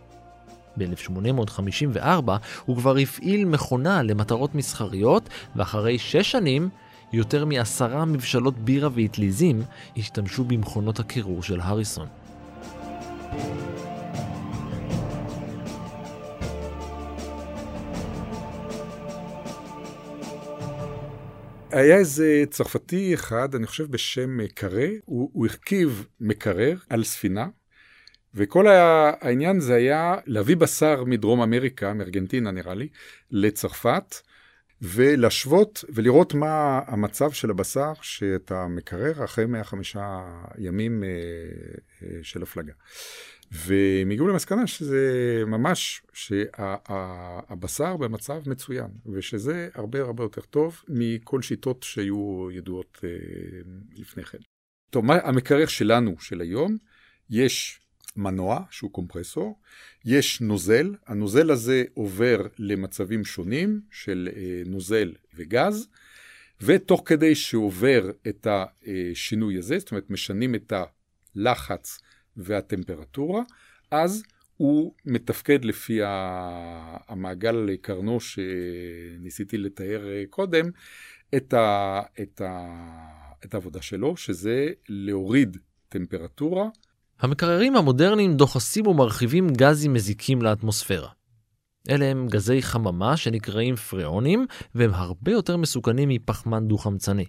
ב-1854 0.77 2.31
הוא 2.65 2.77
כבר 2.77 2.97
הפעיל 2.97 3.45
מכונה 3.45 4.03
למטרות 4.03 4.55
מסחריות, 4.55 5.29
ואחרי 5.55 5.99
שש 5.99 6.31
שנים, 6.31 6.69
יותר 7.13 7.45
מעשרה 7.45 8.05
מבשלות 8.05 8.59
בירה 8.59 8.89
ואטליזים 8.93 9.63
השתמשו 9.97 10.43
במכונות 10.43 10.99
הקירור 10.99 11.43
של 11.43 11.59
הריסון. 11.59 12.07
היה 21.71 21.97
איזה 21.97 22.43
צרפתי 22.49 23.13
אחד, 23.13 23.55
אני 23.55 23.67
חושב 23.67 23.91
בשם 23.91 24.47
קרה, 24.47 24.87
הוא, 25.05 25.29
הוא 25.33 25.47
הרכיב 25.47 26.05
מקרר 26.19 26.77
על 26.89 27.03
ספינה, 27.03 27.47
וכל 28.35 28.67
העניין 28.67 29.59
זה 29.59 29.75
היה 29.75 30.15
להביא 30.25 30.55
בשר 30.55 31.03
מדרום 31.03 31.41
אמריקה, 31.41 31.93
מארגנטינה 31.93 32.51
נראה 32.51 32.73
לי, 32.73 32.87
לצרפת, 33.31 34.15
ולהשוות 34.81 35.83
ולראות 35.89 36.33
מה 36.33 36.81
המצב 36.87 37.31
של 37.31 37.49
הבשר 37.49 37.93
שאתה 38.01 38.67
מקרר 38.67 39.23
אחרי 39.25 39.45
105 39.45 39.97
ימים 40.57 41.03
אה, 41.03 41.09
אה, 42.03 42.19
של 42.23 42.43
הפלגה. 42.43 42.73
והם 43.51 44.11
הגיעו 44.11 44.27
למסקנה 44.27 44.67
שזה 44.67 45.43
ממש, 45.47 46.01
שהבשר 46.13 47.97
במצב 47.97 48.49
מצוין, 48.49 48.87
ושזה 49.13 49.69
הרבה 49.73 50.01
הרבה 50.01 50.23
יותר 50.23 50.41
טוב 50.41 50.81
מכל 50.87 51.41
שיטות 51.41 51.83
שהיו 51.83 52.51
ידועות 52.51 52.99
אה, 53.03 53.09
לפני 53.95 54.23
כן. 54.23 54.37
טוב, 54.89 55.05
מה 55.05 55.15
המקרר 55.23 55.65
שלנו, 55.65 56.15
של 56.19 56.41
היום? 56.41 56.77
יש 57.29 57.80
מנוע 58.15 58.63
שהוא 58.71 58.91
קומפרסור, 58.91 59.59
יש 60.05 60.41
נוזל, 60.41 60.95
הנוזל 61.07 61.51
הזה 61.51 61.83
עובר 61.93 62.47
למצבים 62.57 63.25
שונים 63.25 63.81
של 63.91 64.29
אה, 64.35 64.61
נוזל 64.65 65.13
וגז, 65.35 65.87
ותוך 66.61 67.03
כדי 67.05 67.35
שעובר 67.35 68.11
את 68.27 68.47
השינוי 68.49 69.57
הזה, 69.57 69.79
זאת 69.79 69.91
אומרת 69.91 70.09
משנים 70.09 70.55
את 70.55 70.73
הלחץ 71.35 71.99
והטמפרטורה, 72.37 73.41
אז 73.91 74.23
הוא 74.57 74.93
מתפקד 75.05 75.65
לפי 75.65 75.99
המעגל 76.03 77.75
קרנו 77.81 78.19
שניסיתי 78.19 79.57
לתאר 79.57 80.07
אה, 80.09 80.23
קודם, 80.29 80.69
את, 81.35 81.53
ה, 81.53 82.01
את, 82.21 82.41
ה, 82.41 82.67
את 83.45 83.53
העבודה 83.53 83.81
שלו, 83.81 84.17
שזה 84.17 84.69
להוריד 84.89 85.57
טמפרטורה. 85.89 86.69
המקררים 87.21 87.75
המודרניים 87.75 88.37
דוחסים 88.37 88.87
ומרחיבים 88.87 89.49
גזים 89.49 89.93
מזיקים 89.93 90.41
לאטמוספירה. 90.41 91.09
אלה 91.89 92.05
הם 92.05 92.27
גזי 92.27 92.61
חממה 92.61 93.17
שנקראים 93.17 93.75
פריאונים, 93.75 94.45
והם 94.75 94.93
הרבה 94.93 95.31
יותר 95.31 95.57
מסוכנים 95.57 96.09
מפחמן 96.09 96.67
דו-חמצני. 96.67 97.25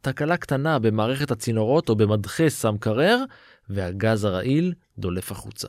תקלה 0.00 0.36
קטנה 0.36 0.78
במערכת 0.78 1.30
הצינורות 1.30 1.88
או 1.88 1.96
במדחס 1.96 2.64
המקרר, 2.64 3.24
והגז 3.70 4.24
הרעיל 4.24 4.72
דולף 4.98 5.32
החוצה. 5.32 5.68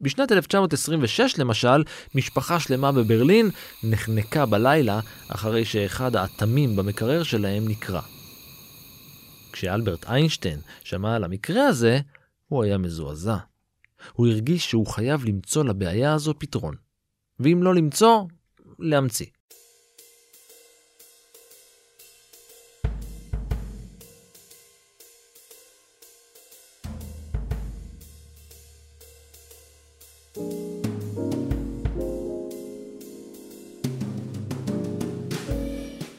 בשנת 0.00 0.32
1926 0.32 1.38
למשל, 1.38 1.84
משפחה 2.14 2.60
שלמה 2.60 2.92
בברלין 2.92 3.50
נחנקה 3.84 4.46
בלילה 4.46 5.00
אחרי 5.28 5.64
שאחד 5.64 6.16
האטמים 6.16 6.76
במקרר 6.76 7.22
שלהם 7.22 7.68
נקרע. 7.68 8.00
כשאלברט 9.52 10.04
איינשטיין 10.04 10.60
שמע 10.84 11.16
על 11.16 11.24
המקרה 11.24 11.66
הזה, 11.66 12.00
הוא 12.50 12.64
היה 12.64 12.78
מזועזע. 12.78 13.36
הוא 14.12 14.26
הרגיש 14.28 14.70
שהוא 14.70 14.86
חייב 14.86 15.24
למצוא 15.24 15.64
לבעיה 15.64 16.14
הזו 16.14 16.34
פתרון. 16.38 16.74
ואם 17.40 17.62
לא 17.62 17.74
למצוא, 17.74 18.24
להמציא. 18.78 19.26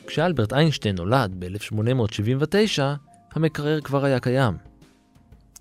כשאלברט 0.08 0.54
איינשטיין 0.54 0.96
נולד 0.96 1.36
ב-1879, 1.40 2.82
המקרר 3.32 3.82
כבר 3.82 4.06
היה 4.06 4.20
קיים. 4.20 4.71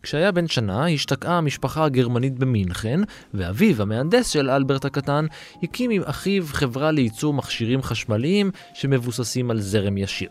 כשהיה 0.03 0.33
בן 0.33 0.49
שנה, 0.49 0.87
השתקעה 0.87 1.39
המשפחה 1.39 1.85
הגרמנית 1.85 2.39
במינכן, 2.39 3.01
ואביו, 3.35 3.83
המהנדס 3.83 4.29
של 4.29 4.51
אלברט 4.51 4.85
הקטן, 4.85 5.27
הקים 5.63 5.91
עם 5.91 6.03
אחיו 6.05 6.45
חברה 6.47 6.91
לייצור 6.91 7.35
מכשירים 7.35 7.83
חשמליים 7.83 8.51
שמבוססים 8.75 9.51
על 9.51 9.61
זרם 9.61 9.99
ישיר. 9.99 10.31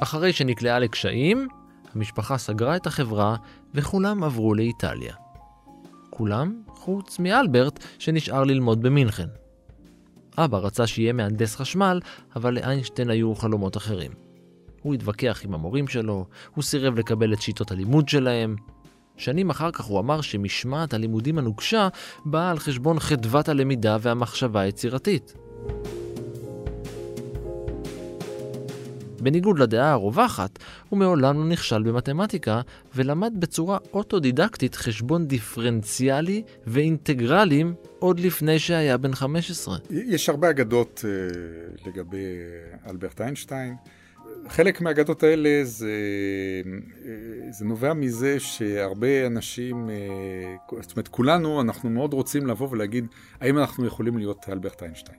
אחרי 0.00 0.32
שנקלעה 0.32 0.78
לקשיים, 0.78 1.48
המשפחה 1.94 2.38
סגרה 2.38 2.76
את 2.76 2.86
החברה 2.86 3.36
וכולם 3.74 4.24
עברו 4.24 4.54
לאיטליה. 4.54 5.14
כולם 6.10 6.62
חוץ 6.66 7.18
מאלברט 7.18 7.84
שנשאר 7.98 8.44
ללמוד 8.44 8.82
במינכן. 8.82 9.28
אבא 10.38 10.58
רצה 10.58 10.86
שיהיה 10.86 11.12
מהנדס 11.12 11.56
חשמל, 11.56 12.00
אבל 12.36 12.54
לאיינשטיין 12.54 13.10
היו 13.10 13.34
חלומות 13.34 13.76
אחרים. 13.76 14.23
הוא 14.84 14.94
התווכח 14.94 15.40
עם 15.44 15.54
המורים 15.54 15.88
שלו, 15.88 16.26
הוא 16.54 16.64
סירב 16.64 16.98
לקבל 16.98 17.32
את 17.32 17.42
שיטות 17.42 17.70
הלימוד 17.70 18.08
שלהם. 18.08 18.56
שנים 19.16 19.50
אחר 19.50 19.70
כך 19.70 19.84
הוא 19.84 20.00
אמר 20.00 20.20
שמשמעת 20.20 20.94
הלימודים 20.94 21.38
הנוקשה 21.38 21.88
באה 22.24 22.50
על 22.50 22.58
חשבון 22.58 23.00
חדוות 23.00 23.48
הלמידה 23.48 23.96
והמחשבה 24.00 24.60
היצירתית. 24.60 25.34
בניגוד 29.20 29.58
לדעה 29.58 29.92
הרווחת, 29.92 30.58
הוא 30.88 30.98
מעולם 30.98 31.38
לא 31.38 31.44
נכשל 31.44 31.82
במתמטיקה, 31.82 32.60
ולמד 32.94 33.32
בצורה 33.38 33.78
אוטודידקטית 33.92 34.74
חשבון 34.74 35.26
דיפרנציאלי 35.26 36.42
ואינטגרלים 36.66 37.74
עוד 37.98 38.20
לפני 38.20 38.58
שהיה 38.58 38.96
בן 38.96 39.14
15. 39.14 39.76
יש 39.90 40.28
הרבה 40.28 40.50
אגדות 40.50 41.04
uh, 41.04 41.88
לגבי 41.88 42.26
אלברט 42.86 43.20
איינשטיין. 43.20 43.76
חלק 44.48 44.80
מהאגדות 44.80 45.22
האלה 45.22 45.64
זה, 45.64 45.92
אה, 47.04 47.50
זה 47.50 47.64
נובע 47.64 47.94
מזה 47.94 48.40
שהרבה 48.40 49.26
אנשים, 49.26 49.90
אה, 49.90 50.80
זאת 50.80 50.92
אומרת 50.96 51.08
כולנו, 51.08 51.60
אנחנו 51.60 51.90
מאוד 51.90 52.12
רוצים 52.12 52.46
לבוא 52.46 52.68
ולהגיד 52.70 53.06
האם 53.40 53.58
אנחנו 53.58 53.86
יכולים 53.86 54.18
להיות 54.18 54.46
אלברט 54.48 54.82
איינשטיין. 54.82 55.18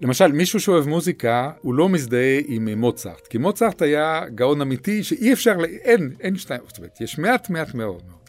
למשל, 0.00 0.32
מישהו 0.32 0.60
שאוהב 0.60 0.88
מוזיקה, 0.88 1.50
הוא 1.60 1.74
לא 1.74 1.88
מזדהה 1.88 2.40
עם 2.46 2.68
מוצרט, 2.68 3.26
כי 3.26 3.38
מוצרט 3.38 3.82
היה 3.82 4.22
גאון 4.34 4.60
אמיתי 4.60 5.04
שאי 5.04 5.32
אפשר, 5.32 5.56
אין, 5.64 6.12
אין 6.20 6.36
שתיים, 6.36 6.60
זאת 6.68 6.78
אומרת, 6.78 7.00
יש 7.00 7.18
מעט 7.18 7.50
מעט 7.50 7.74
מאוד 7.74 8.02
מאוד. 8.08 8.28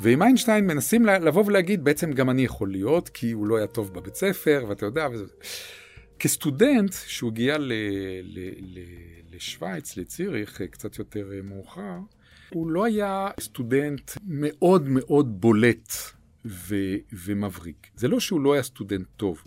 ועם 0.00 0.22
איינשטיין 0.22 0.66
מנסים 0.66 1.06
לבוא 1.06 1.44
ולהגיד, 1.46 1.84
בעצם 1.84 2.12
גם 2.12 2.30
אני 2.30 2.44
יכול 2.44 2.70
להיות, 2.70 3.08
כי 3.08 3.32
הוא 3.32 3.46
לא 3.46 3.56
היה 3.56 3.66
טוב 3.66 3.94
בבית 3.94 4.14
ספר, 4.14 4.64
ואתה 4.68 4.86
יודע, 4.86 5.08
וזה... 5.12 5.24
כסטודנט, 6.18 6.94
שהוא 7.06 7.30
הגיע 7.30 7.58
ל... 7.58 7.72
ל... 8.22 8.38
ל... 8.60 8.78
לשוויץ, 9.32 9.96
לציריך, 9.96 10.62
קצת 10.62 10.98
יותר 10.98 11.30
מאוחר, 11.44 11.98
הוא 12.54 12.70
לא 12.70 12.84
היה 12.84 13.30
סטודנט 13.40 14.10
מאוד 14.24 14.88
מאוד 14.88 15.40
בולט 15.40 15.92
ו... 16.44 16.74
ומבריק. 17.12 17.90
זה 17.96 18.08
לא 18.08 18.20
שהוא 18.20 18.40
לא 18.40 18.52
היה 18.52 18.62
סטודנט 18.62 19.06
טוב. 19.16 19.42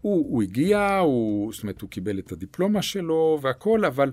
הוא, 0.00 0.26
הוא 0.30 0.42
הגיע, 0.42 0.96
הוא, 0.96 1.52
זאת 1.52 1.62
אומרת, 1.62 1.80
הוא 1.80 1.90
קיבל 1.90 2.18
את 2.18 2.32
הדיפלומה 2.32 2.82
שלו 2.82 3.38
והכל, 3.42 3.84
אבל 3.84 4.12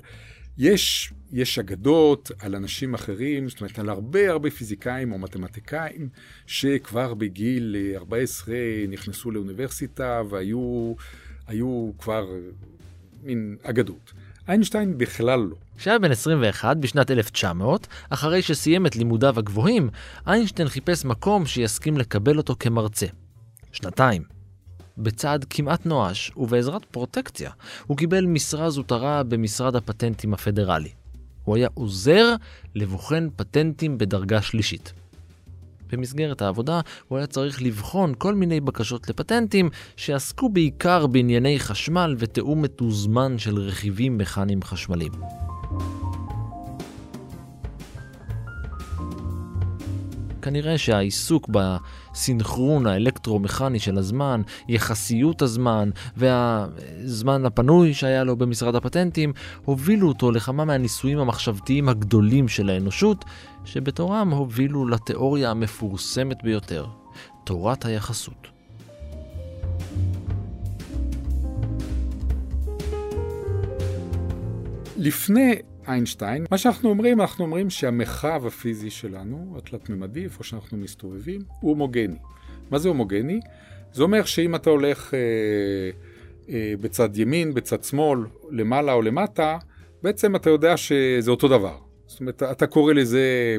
יש, 0.57 1.13
יש 1.31 1.59
אגדות 1.59 2.31
על 2.39 2.55
אנשים 2.55 2.93
אחרים, 2.93 3.49
זאת 3.49 3.61
אומרת, 3.61 3.79
על 3.79 3.89
הרבה 3.89 4.29
הרבה 4.29 4.51
פיזיקאים 4.51 5.11
או 5.11 5.19
מתמטיקאים, 5.19 6.09
שכבר 6.47 7.13
בגיל 7.13 7.75
14 7.95 8.55
נכנסו 8.89 9.31
לאוניברסיטה 9.31 10.21
והיו 10.29 10.93
היו 11.47 11.91
כבר 11.99 12.27
מין 13.23 13.57
אגדות. 13.63 14.13
איינשטיין 14.49 14.97
בכלל 14.97 15.39
לא. 15.39 15.55
כשהיה 15.77 15.99
בן 15.99 16.11
21, 16.11 16.77
בשנת 16.77 17.11
1900, 17.11 17.87
אחרי 18.09 18.41
שסיים 18.41 18.85
את 18.85 18.95
לימודיו 18.95 19.39
הגבוהים, 19.39 19.89
איינשטיין 20.27 20.67
חיפש 20.67 21.05
מקום 21.05 21.45
שיסכים 21.45 21.97
לקבל 21.97 22.37
אותו 22.37 22.55
כמרצה. 22.59 23.05
שנתיים. 23.71 24.23
בצעד 24.97 25.45
כמעט 25.49 25.85
נואש 25.85 26.31
ובעזרת 26.37 26.85
פרוטקציה, 26.85 27.51
הוא 27.87 27.97
קיבל 27.97 28.25
משרה 28.25 28.69
זוטרה 28.69 29.23
במשרד 29.23 29.75
הפטנטים 29.75 30.33
הפדרלי. 30.33 30.89
הוא 31.43 31.55
היה 31.55 31.67
עוזר 31.73 32.35
לבוחן 32.75 33.27
פטנטים 33.35 33.97
בדרגה 33.97 34.41
שלישית. 34.41 34.93
במסגרת 35.91 36.41
העבודה 36.41 36.81
הוא 37.07 37.17
היה 37.17 37.27
צריך 37.27 37.61
לבחון 37.61 38.13
כל 38.17 38.35
מיני 38.35 38.59
בקשות 38.59 39.09
לפטנטים 39.09 39.69
שעסקו 39.95 40.49
בעיקר 40.49 41.07
בענייני 41.07 41.59
חשמל 41.59 42.15
ותיאום 42.19 42.61
מתוזמן 42.61 43.37
של 43.37 43.59
רכיבים 43.59 44.17
מכניים 44.17 44.63
חשמליים. 44.63 45.11
כנראה 50.41 50.77
שהעיסוק 50.77 51.49
בסינכרון 51.49 52.87
האלקטרומכני 52.87 53.79
של 53.79 53.97
הזמן, 53.97 54.41
יחסיות 54.67 55.41
הזמן 55.41 55.89
והזמן 56.17 57.45
הפנוי 57.45 57.93
שהיה 57.93 58.23
לו 58.23 58.35
במשרד 58.35 58.75
הפטנטים, 58.75 59.33
הובילו 59.65 60.07
אותו 60.07 60.31
לכמה 60.31 60.65
מהניסויים 60.65 61.19
המחשבתיים 61.19 61.89
הגדולים 61.89 62.47
של 62.47 62.69
האנושות, 62.69 63.25
שבתורם 63.65 64.29
הובילו 64.29 64.87
לתיאוריה 64.87 65.51
המפורסמת 65.51 66.43
ביותר, 66.43 66.85
תורת 67.43 67.85
היחסות. 67.85 68.47
לפני 74.97 75.55
איינשטיין, 75.87 76.45
מה 76.51 76.57
שאנחנו 76.57 76.89
אומרים, 76.89 77.21
אנחנו 77.21 77.45
אומרים 77.45 77.69
שהמרחב 77.69 78.45
הפיזי 78.45 78.89
שלנו, 78.89 79.55
התלת-ממדי, 79.57 80.23
איפה 80.23 80.43
שאנחנו 80.43 80.77
מסתובבים, 80.77 81.41
הוא 81.59 81.69
הומוגני. 81.69 82.17
מה 82.71 82.79
זה 82.79 82.87
הומוגני? 82.87 83.39
זה 83.93 84.03
אומר 84.03 84.23
שאם 84.25 84.55
אתה 84.55 84.69
הולך 84.69 85.13
אה, 85.13 85.19
אה, 86.49 86.73
בצד 86.81 87.17
ימין, 87.17 87.53
בצד 87.53 87.83
שמאל, 87.83 88.19
למעלה 88.51 88.93
או 88.93 89.01
למטה, 89.01 89.57
בעצם 90.03 90.35
אתה 90.35 90.49
יודע 90.49 90.77
שזה 90.77 91.31
אותו 91.31 91.47
דבר. 91.47 91.88
זאת 92.19 92.21
אומרת, 92.21 92.43
אתה 92.43 92.67
קורא 92.67 92.93
לזה 92.93 93.57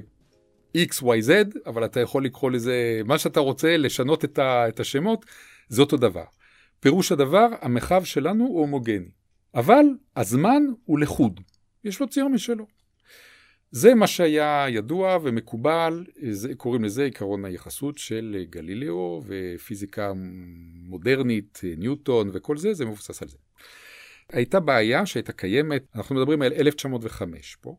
XYZ, 0.76 1.30
אבל 1.66 1.84
אתה 1.84 2.00
יכול 2.00 2.24
לקרוא 2.24 2.50
לזה 2.50 3.00
מה 3.04 3.18
שאתה 3.18 3.40
רוצה, 3.40 3.76
לשנות 3.76 4.24
את, 4.24 4.38
ה, 4.38 4.68
את 4.68 4.80
השמות, 4.80 5.26
זה 5.68 5.82
אותו 5.82 5.96
דבר. 5.96 6.24
פירוש 6.80 7.12
הדבר, 7.12 7.46
המרחב 7.60 8.04
שלנו 8.04 8.44
הוא 8.44 8.60
הומוגני. 8.60 9.08
אבל 9.54 9.84
הזמן 10.16 10.62
הוא 10.84 10.98
לחוד. 10.98 11.40
יש 11.84 12.00
לו 12.00 12.08
ציר 12.08 12.28
משלו. 12.28 12.66
זה 13.70 13.94
מה 13.94 14.06
שהיה 14.06 14.66
ידוע 14.68 15.18
ומקובל, 15.22 16.04
זה, 16.30 16.54
קוראים 16.54 16.84
לזה 16.84 17.04
עקרון 17.04 17.44
היחסות 17.44 17.98
של 17.98 18.44
גלילאו 18.50 19.22
ופיזיקה 19.26 20.12
מודרנית, 20.82 21.60
ניוטון 21.76 22.30
וכל 22.32 22.56
זה, 22.56 22.74
זה 22.74 22.84
מבוסס 22.84 23.22
על 23.22 23.28
זה. 23.28 23.36
הייתה 24.32 24.60
בעיה 24.60 25.06
שהייתה 25.06 25.32
קיימת, 25.32 25.84
אנחנו 25.94 26.14
מדברים 26.14 26.42
על 26.42 26.52
1905 26.52 27.56
פה, 27.60 27.76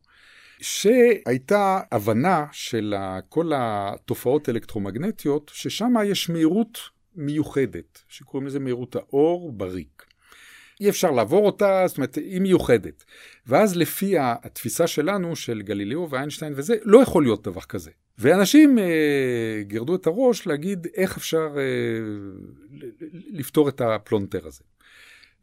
שהייתה 0.60 1.80
הבנה 1.92 2.46
של 2.52 2.94
כל 3.28 3.50
התופעות 3.54 4.48
האלקטרומגנטיות, 4.48 5.50
ששם 5.54 5.94
יש 6.04 6.30
מהירות 6.30 6.78
מיוחדת, 7.16 8.02
שקוראים 8.08 8.46
לזה 8.46 8.60
מהירות 8.60 8.96
האור 8.96 9.52
בריק. 9.52 10.02
אי 10.80 10.88
אפשר 10.88 11.10
לעבור 11.10 11.46
אותה, 11.46 11.84
זאת 11.86 11.96
אומרת, 11.96 12.14
היא 12.14 12.40
מיוחדת. 12.40 13.04
ואז 13.46 13.76
לפי 13.76 14.14
התפיסה 14.18 14.86
שלנו, 14.86 15.36
של 15.36 15.62
גלילאו 15.62 16.10
ואיינשטיין 16.10 16.52
וזה, 16.56 16.74
לא 16.82 17.02
יכול 17.02 17.22
להיות 17.22 17.44
דבר 17.44 17.60
כזה. 17.60 17.90
ואנשים 18.18 18.78
אה, 18.78 19.62
גרדו 19.62 19.94
את 19.94 20.06
הראש 20.06 20.46
להגיד 20.46 20.86
איך 20.96 21.16
אפשר 21.16 21.48
אה, 21.56 21.62
לפתור 23.30 23.68
את 23.68 23.80
הפלונטר 23.80 24.46
הזה. 24.46 24.64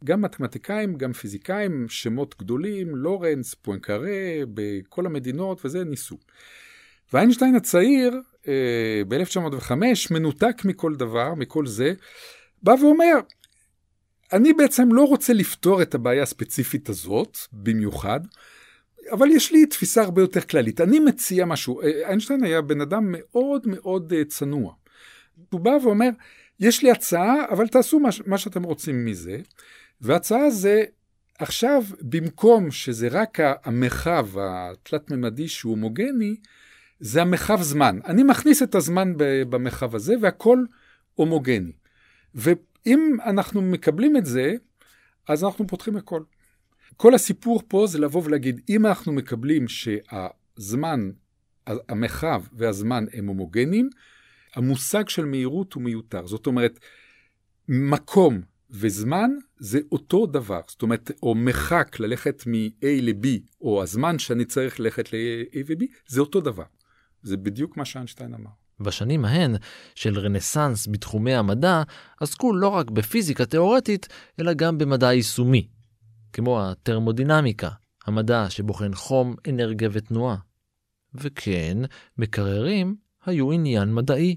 גם 0.04 0.22
מתמטיקאים, 0.22 0.94
גם 0.94 1.12
פיזיקאים, 1.12 1.86
שמות 1.88 2.34
גדולים, 2.38 2.96
לורנס, 2.96 3.54
פואנקרה, 3.54 4.10
בכל 4.54 5.06
המדינות 5.06 5.64
וזה, 5.64 5.84
ניסו. 5.84 6.18
ואיינשטיין 7.12 7.54
הצעיר, 7.54 8.20
אה, 8.48 9.02
ב-1905, 9.08 9.72
מנותק 10.10 10.64
מכל 10.64 10.94
דבר, 10.94 11.34
מכל 11.34 11.66
זה, 11.66 11.92
בא 12.62 12.74
ואומר, 12.80 13.14
אני 14.32 14.52
בעצם 14.52 14.92
לא 14.92 15.04
רוצה 15.04 15.32
לפתור 15.32 15.82
את 15.82 15.94
הבעיה 15.94 16.22
הספציפית 16.22 16.88
הזאת, 16.88 17.38
במיוחד, 17.52 18.20
אבל 19.12 19.30
יש 19.30 19.52
לי 19.52 19.66
תפיסה 19.66 20.02
הרבה 20.02 20.22
יותר 20.22 20.40
כללית. 20.40 20.80
אני 20.80 20.98
מציע 20.98 21.44
משהו, 21.44 21.82
אה, 21.82 22.08
איינשטיין 22.08 22.44
היה 22.44 22.62
בן 22.62 22.80
אדם 22.80 23.04
מאוד 23.08 23.66
מאוד 23.66 24.12
אה, 24.12 24.24
צנוע. 24.24 24.74
הוא 25.50 25.60
בא 25.60 25.70
ואומר, 25.82 26.10
יש 26.60 26.82
לי 26.82 26.90
הצעה, 26.90 27.44
אבל 27.50 27.68
תעשו 27.68 28.00
מה, 28.00 28.08
מה 28.26 28.38
שאתם 28.38 28.62
רוצים 28.62 29.04
מזה. 29.04 29.38
וההצעה 30.00 30.50
זה, 30.50 30.84
עכשיו, 31.38 31.82
במקום 32.00 32.70
שזה 32.70 33.08
רק 33.08 33.38
המרחב 33.64 34.28
התלת-ממדי 34.40 35.48
שהוא 35.48 35.70
הומוגני, 35.70 36.36
זה 37.00 37.22
המרחב 37.22 37.62
זמן. 37.62 37.98
אני 38.04 38.22
מכניס 38.22 38.62
את 38.62 38.74
הזמן 38.74 39.12
במרחב 39.50 39.94
הזה 39.94 40.14
והכל 40.20 40.64
הומוגני. 41.14 41.72
אם 42.86 43.16
אנחנו 43.26 43.62
מקבלים 43.62 44.16
את 44.16 44.26
זה, 44.26 44.54
אז 45.28 45.44
אנחנו 45.44 45.66
פותחים 45.66 45.96
הכל. 45.96 46.22
כל 46.96 47.14
הסיפור 47.14 47.62
פה 47.68 47.86
זה 47.86 47.98
לבוא 47.98 48.22
ולהגיד, 48.24 48.60
אם 48.68 48.86
אנחנו 48.86 49.12
מקבלים 49.12 49.68
שהזמן, 49.68 51.10
המרחב 51.66 52.42
והזמן 52.52 53.04
הם 53.12 53.26
הומוגנים, 53.26 53.90
המושג 54.54 55.08
של 55.08 55.24
מהירות 55.24 55.72
הוא 55.72 55.82
מיותר. 55.82 56.26
זאת 56.26 56.46
אומרת, 56.46 56.78
מקום 57.68 58.40
וזמן 58.70 59.30
זה 59.60 59.80
אותו 59.92 60.26
דבר. 60.26 60.60
זאת 60.68 60.82
אומרת, 60.82 61.10
או 61.22 61.34
מרחק 61.34 61.96
ללכת 62.00 62.42
מ-A 62.46 62.86
ל-B, 63.02 63.26
או 63.60 63.82
הזמן 63.82 64.18
שאני 64.18 64.44
צריך 64.44 64.80
ללכת 64.80 65.12
ל-A 65.12 65.56
ו-B, 65.66 65.84
זה 66.08 66.20
אותו 66.20 66.40
דבר. 66.40 66.64
זה 67.22 67.36
בדיוק 67.36 67.76
מה 67.76 67.84
שאיינשטיין 67.84 68.34
אמר. 68.34 68.50
בשנים 68.80 69.24
ההן 69.24 69.54
של 69.94 70.18
רנסאנס 70.18 70.88
בתחומי 70.90 71.34
המדע 71.34 71.82
עסקו 72.20 72.52
לא 72.52 72.68
רק 72.68 72.90
בפיזיקה 72.90 73.46
תאורטית, 73.46 74.08
אלא 74.40 74.52
גם 74.52 74.78
במדע 74.78 75.12
יישומי, 75.12 75.68
כמו 76.32 76.62
הטרמודינמיקה, 76.62 77.68
המדע 78.06 78.50
שבוחן 78.50 78.94
חום, 78.94 79.34
אנרגיה 79.48 79.88
ותנועה. 79.92 80.36
וכן, 81.14 81.78
מקררים 82.18 82.96
היו 83.26 83.52
עניין 83.52 83.94
מדעי. 83.94 84.36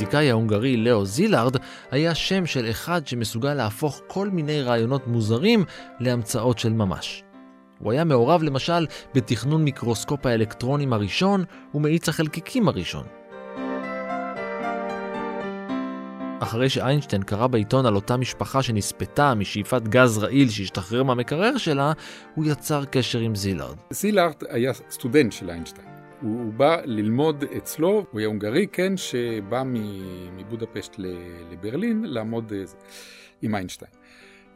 לפיזיקאי 0.00 0.30
ההונגרי 0.30 0.76
לאו 0.76 1.04
זילארד 1.06 1.56
היה 1.90 2.14
שם 2.14 2.46
של 2.46 2.70
אחד 2.70 3.06
שמסוגל 3.06 3.54
להפוך 3.54 4.00
כל 4.06 4.28
מיני 4.28 4.62
רעיונות 4.62 5.06
מוזרים 5.06 5.64
להמצאות 6.00 6.58
של 6.58 6.72
ממש. 6.72 7.24
הוא 7.78 7.92
היה 7.92 8.04
מעורב 8.04 8.42
למשל 8.42 8.86
בתכנון 9.14 9.64
מיקרוסקופ 9.64 10.26
האלקטרונים 10.26 10.92
הראשון 10.92 11.44
ומאיץ 11.74 12.08
החלקיקים 12.08 12.68
הראשון. 12.68 13.06
אחרי 16.40 16.68
שאיינשטיין 16.68 17.22
קרא 17.22 17.46
בעיתון 17.46 17.86
על 17.86 17.94
אותה 17.94 18.16
משפחה 18.16 18.62
שנספתה 18.62 19.34
משאיפת 19.34 19.82
גז 19.82 20.18
רעיל 20.18 20.48
שהשתחרר 20.48 21.02
מהמקרר 21.02 21.56
שלה, 21.56 21.92
הוא 22.34 22.44
יצר 22.44 22.84
קשר 22.84 23.18
עם 23.18 23.34
זילארד. 23.34 23.76
זילארד 23.90 24.34
היה 24.50 24.72
סטודנט 24.90 25.32
של 25.32 25.50
איינשטיין. 25.50 25.99
הוא, 26.22 26.44
הוא 26.44 26.52
בא 26.52 26.80
ללמוד 26.84 27.44
אצלו, 27.56 28.06
הוא 28.10 28.20
היה 28.20 28.28
הונגרי, 28.28 28.66
כן, 28.72 28.96
שבא 28.96 29.62
מבודפשט 30.36 30.96
לברלין 31.52 32.04
לעמוד 32.04 32.52
אה, 32.52 32.64
עם 33.42 33.54
איינשטיין. 33.54 33.90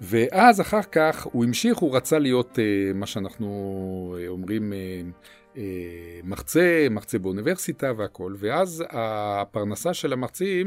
ואז 0.00 0.60
אחר 0.60 0.82
כך 0.82 1.26
הוא 1.32 1.44
המשיך, 1.44 1.78
הוא 1.78 1.96
רצה 1.96 2.18
להיות 2.18 2.58
uh, 2.58 2.94
מה 2.94 3.06
שאנחנו 3.06 4.16
uh, 4.18 4.28
אומרים 4.28 4.72
מרצה, 6.24 6.86
מרצה 6.90 7.18
באוניברסיטה 7.18 7.92
והכל, 7.96 8.34
ואז 8.38 8.84
הפרנסה 8.90 9.94
של 9.94 10.12
המרצים 10.12 10.66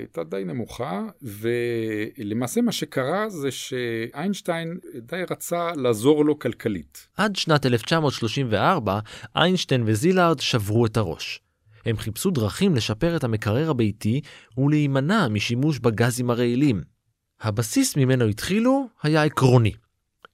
הייתה 0.00 0.24
די 0.24 0.42
נמוכה, 0.46 1.06
ולמעשה 1.22 2.60
מה 2.60 2.72
שקרה 2.72 3.28
זה 3.28 3.50
שאיינשטיין 3.50 4.78
די 4.94 5.22
רצה 5.30 5.72
לעזור 5.76 6.24
לו 6.24 6.38
כלכלית. 6.38 7.08
עד 7.16 7.36
שנת 7.36 7.66
1934, 7.66 8.98
איינשטיין 9.36 9.82
וזילארד 9.86 10.40
שברו 10.40 10.86
את 10.86 10.96
הראש. 10.96 11.40
הם 11.84 11.96
חיפשו 11.96 12.30
דרכים 12.30 12.74
לשפר 12.74 13.16
את 13.16 13.24
המקרר 13.24 13.70
הביתי 13.70 14.20
ולהימנע 14.58 15.28
משימוש 15.28 15.78
בגזים 15.78 16.30
הרעילים. 16.30 16.82
הבסיס 17.40 17.96
ממנו 17.96 18.24
התחילו 18.24 18.88
היה 19.02 19.22
עקרוני. 19.22 19.72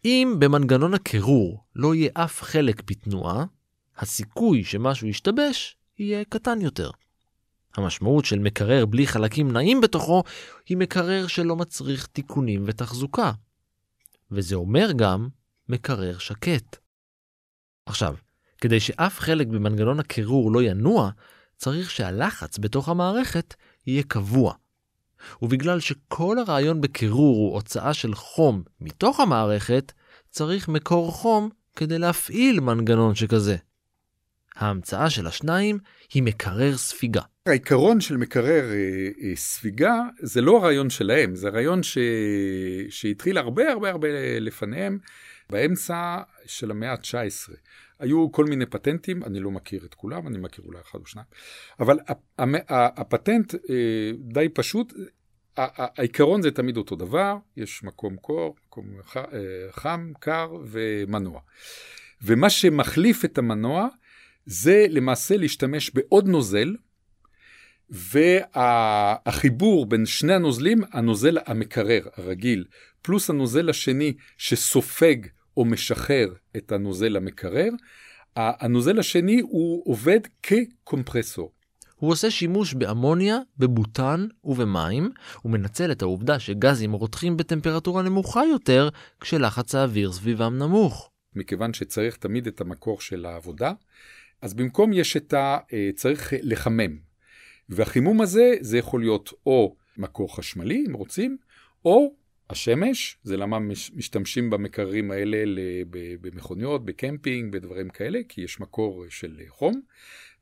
אם 0.05 0.37
במנגנון 0.39 0.95
הקירור 0.95 1.65
לא 1.77 1.95
יהיה 1.95 2.11
אף 2.15 2.43
חלק 2.43 2.83
בתנועה, 2.91 3.45
הסיכוי 3.99 4.65
שמשהו 4.65 5.09
ישתבש 5.09 5.77
יהיה 5.99 6.25
קטן 6.25 6.61
יותר. 6.61 6.91
המשמעות 7.77 8.25
של 8.25 8.39
מקרר 8.39 8.87
בלי 8.87 9.07
חלקים 9.07 9.53
נעים 9.53 9.81
בתוכו 9.81 10.23
היא 10.69 10.77
מקרר 10.77 11.27
שלא 11.27 11.57
מצריך 11.57 12.07
תיקונים 12.07 12.63
ותחזוקה. 12.67 13.33
וזה 14.31 14.55
אומר 14.55 14.93
גם 14.97 15.29
מקרר 15.69 16.19
שקט. 16.19 16.77
עכשיו, 17.87 18.15
כדי 18.61 18.81
שאף 18.81 19.19
חלק 19.19 19.47
במנגנון 19.47 20.01
הקירור 20.01 20.53
לא 20.53 20.63
ינוע, 20.63 21.11
צריך 21.57 21.91
שהלחץ 21.91 22.59
בתוך 22.59 22.89
המערכת 22.89 23.55
יהיה 23.87 24.03
קבוע. 24.03 24.55
ובגלל 25.43 25.81
שכל 25.81 26.39
הרעיון 26.39 26.81
בקירור 26.81 27.37
הוא 27.37 27.55
הוצאה 27.55 27.95
של 27.95 28.15
חום 28.15 28.63
מתוך 28.81 29.21
המערכת, 29.21 29.93
צריך 30.31 30.69
מקור 30.69 31.13
חום 31.13 31.51
כדי 31.77 31.99
להפעיל 31.99 32.61
מנגנון 32.61 33.15
שכזה. 33.15 33.57
ההמצאה 34.57 35.11
של 35.11 35.27
השניים 35.27 35.79
היא 36.15 36.23
מקרר 36.23 36.77
ספיגה. 36.77 37.23
העיקרון 37.47 38.01
של 38.01 38.17
מקרר 38.17 38.65
אה, 38.71 39.09
אה, 39.23 39.37
ספיגה 39.37 40.03
זה 40.19 40.41
לא 40.41 40.57
הרעיון 40.57 40.91
שלהם, 40.91 41.35
זה 41.35 41.49
רעיון 41.49 41.83
ש... 41.83 41.99
שהתחיל 42.91 43.39
הרבה 43.39 43.73
הרבה 43.73 43.91
הרבה 43.91 44.09
לפניהם, 44.41 44.99
באמצע 45.51 46.17
של 46.47 46.71
המאה 46.71 46.93
ה-19. 46.93 47.53
היו 47.99 48.33
כל 48.33 48.45
מיני 48.45 48.67
פטנטים, 48.67 49.25
אני 49.25 49.41
לא 49.41 49.51
מכיר 49.51 49.85
את 49.85 49.95
כולם, 49.95 50.27
אני 50.27 50.39
מכיר 50.39 50.65
אולי 50.65 50.79
אחד 50.81 50.99
או 50.99 51.07
שניים, 51.07 51.27
אבל 51.81 51.99
הפטנט 52.69 53.55
אה, 53.55 54.11
די 54.19 54.49
פשוט, 54.49 54.93
העיקרון 55.57 56.43
זה 56.43 56.51
תמיד 56.51 56.77
אותו 56.77 56.97
דבר, 56.97 57.37
יש 57.57 57.85
מקום 57.85 58.17
קור, 58.17 58.57
מקום 58.67 58.87
אה, 59.17 59.23
חם, 59.71 60.13
קר 60.21 60.57
ומנוע. 60.65 61.41
ומה 62.23 62.51
שמחליף 62.51 63.25
את 63.25 63.39
המנוע 63.39 63.89
זה 64.47 64.87
למעשה 64.91 65.37
להשתמש 65.37 65.91
בעוד 65.91 66.29
נוזל, 66.29 66.75
והחיבור 67.91 69.87
בין 69.87 70.07
שני 70.07 70.35
הנוזלים, 70.35 70.81
הנוזל 70.93 71.39
המקרר, 71.47 72.03
הרגיל, 72.17 72.65
פלוס 73.03 73.31
הנוזל 73.31 73.71
השני 73.71 74.13
שסופג 74.39 75.17
או 75.57 75.65
משחרר 75.65 76.35
את 76.57 76.73
הנוזל 76.73 77.17
המקרר, 77.17 77.69
הנוזל 78.37 78.99
השני 78.99 79.41
הוא 79.41 79.83
עובד 79.87 80.21
כקומפרסור. 80.43 81.53
הוא 81.97 82.11
עושה 82.11 82.31
שימוש 82.31 82.75
באמוניה, 82.75 83.39
בבוטן 83.59 84.27
ובמים, 84.45 85.11
ומנצל 85.45 85.93
את 85.93 86.03
העובדה 86.03 86.39
שגזים 86.39 86.93
רותחים 86.93 87.37
בטמפרטורה 87.37 88.03
נמוכה 88.03 88.45
יותר, 88.45 88.89
כשלחץ 89.21 89.75
האוויר 89.75 90.13
סביבם 90.13 90.59
נמוך. 90.59 91.11
מכיוון 91.35 91.73
שצריך 91.73 92.17
תמיד 92.17 92.47
את 92.47 92.61
המקור 92.61 93.01
של 93.01 93.27
העבודה, 93.27 93.73
אז 94.45 94.55
במקום 94.55 94.93
יש 94.93 95.17
את 95.17 95.33
ה... 95.33 95.59
אה, 95.73 95.91
צריך 95.95 96.33
לחמם. 96.43 96.99
והחימום 97.69 98.21
הזה, 98.21 98.55
זה 98.61 98.79
יכול 98.79 99.01
להיות 99.01 99.33
או 99.47 99.77
מקור 99.97 100.37
חשמלי, 100.37 100.85
אם 100.89 100.95
רוצים, 100.95 101.37
או 101.85 102.15
השמש, 102.51 103.17
זה 103.23 103.37
למה 103.37 103.59
משתמשים 103.95 104.51
במקררים 104.51 105.11
האלה 105.11 105.39
במכוניות, 106.21 106.85
בקמפינג, 106.85 107.53
בדברים 107.53 107.89
כאלה, 107.89 108.19
כי 108.29 108.41
יש 108.41 108.61
מקור 108.61 109.05
של 109.09 109.41
חום, 109.49 109.81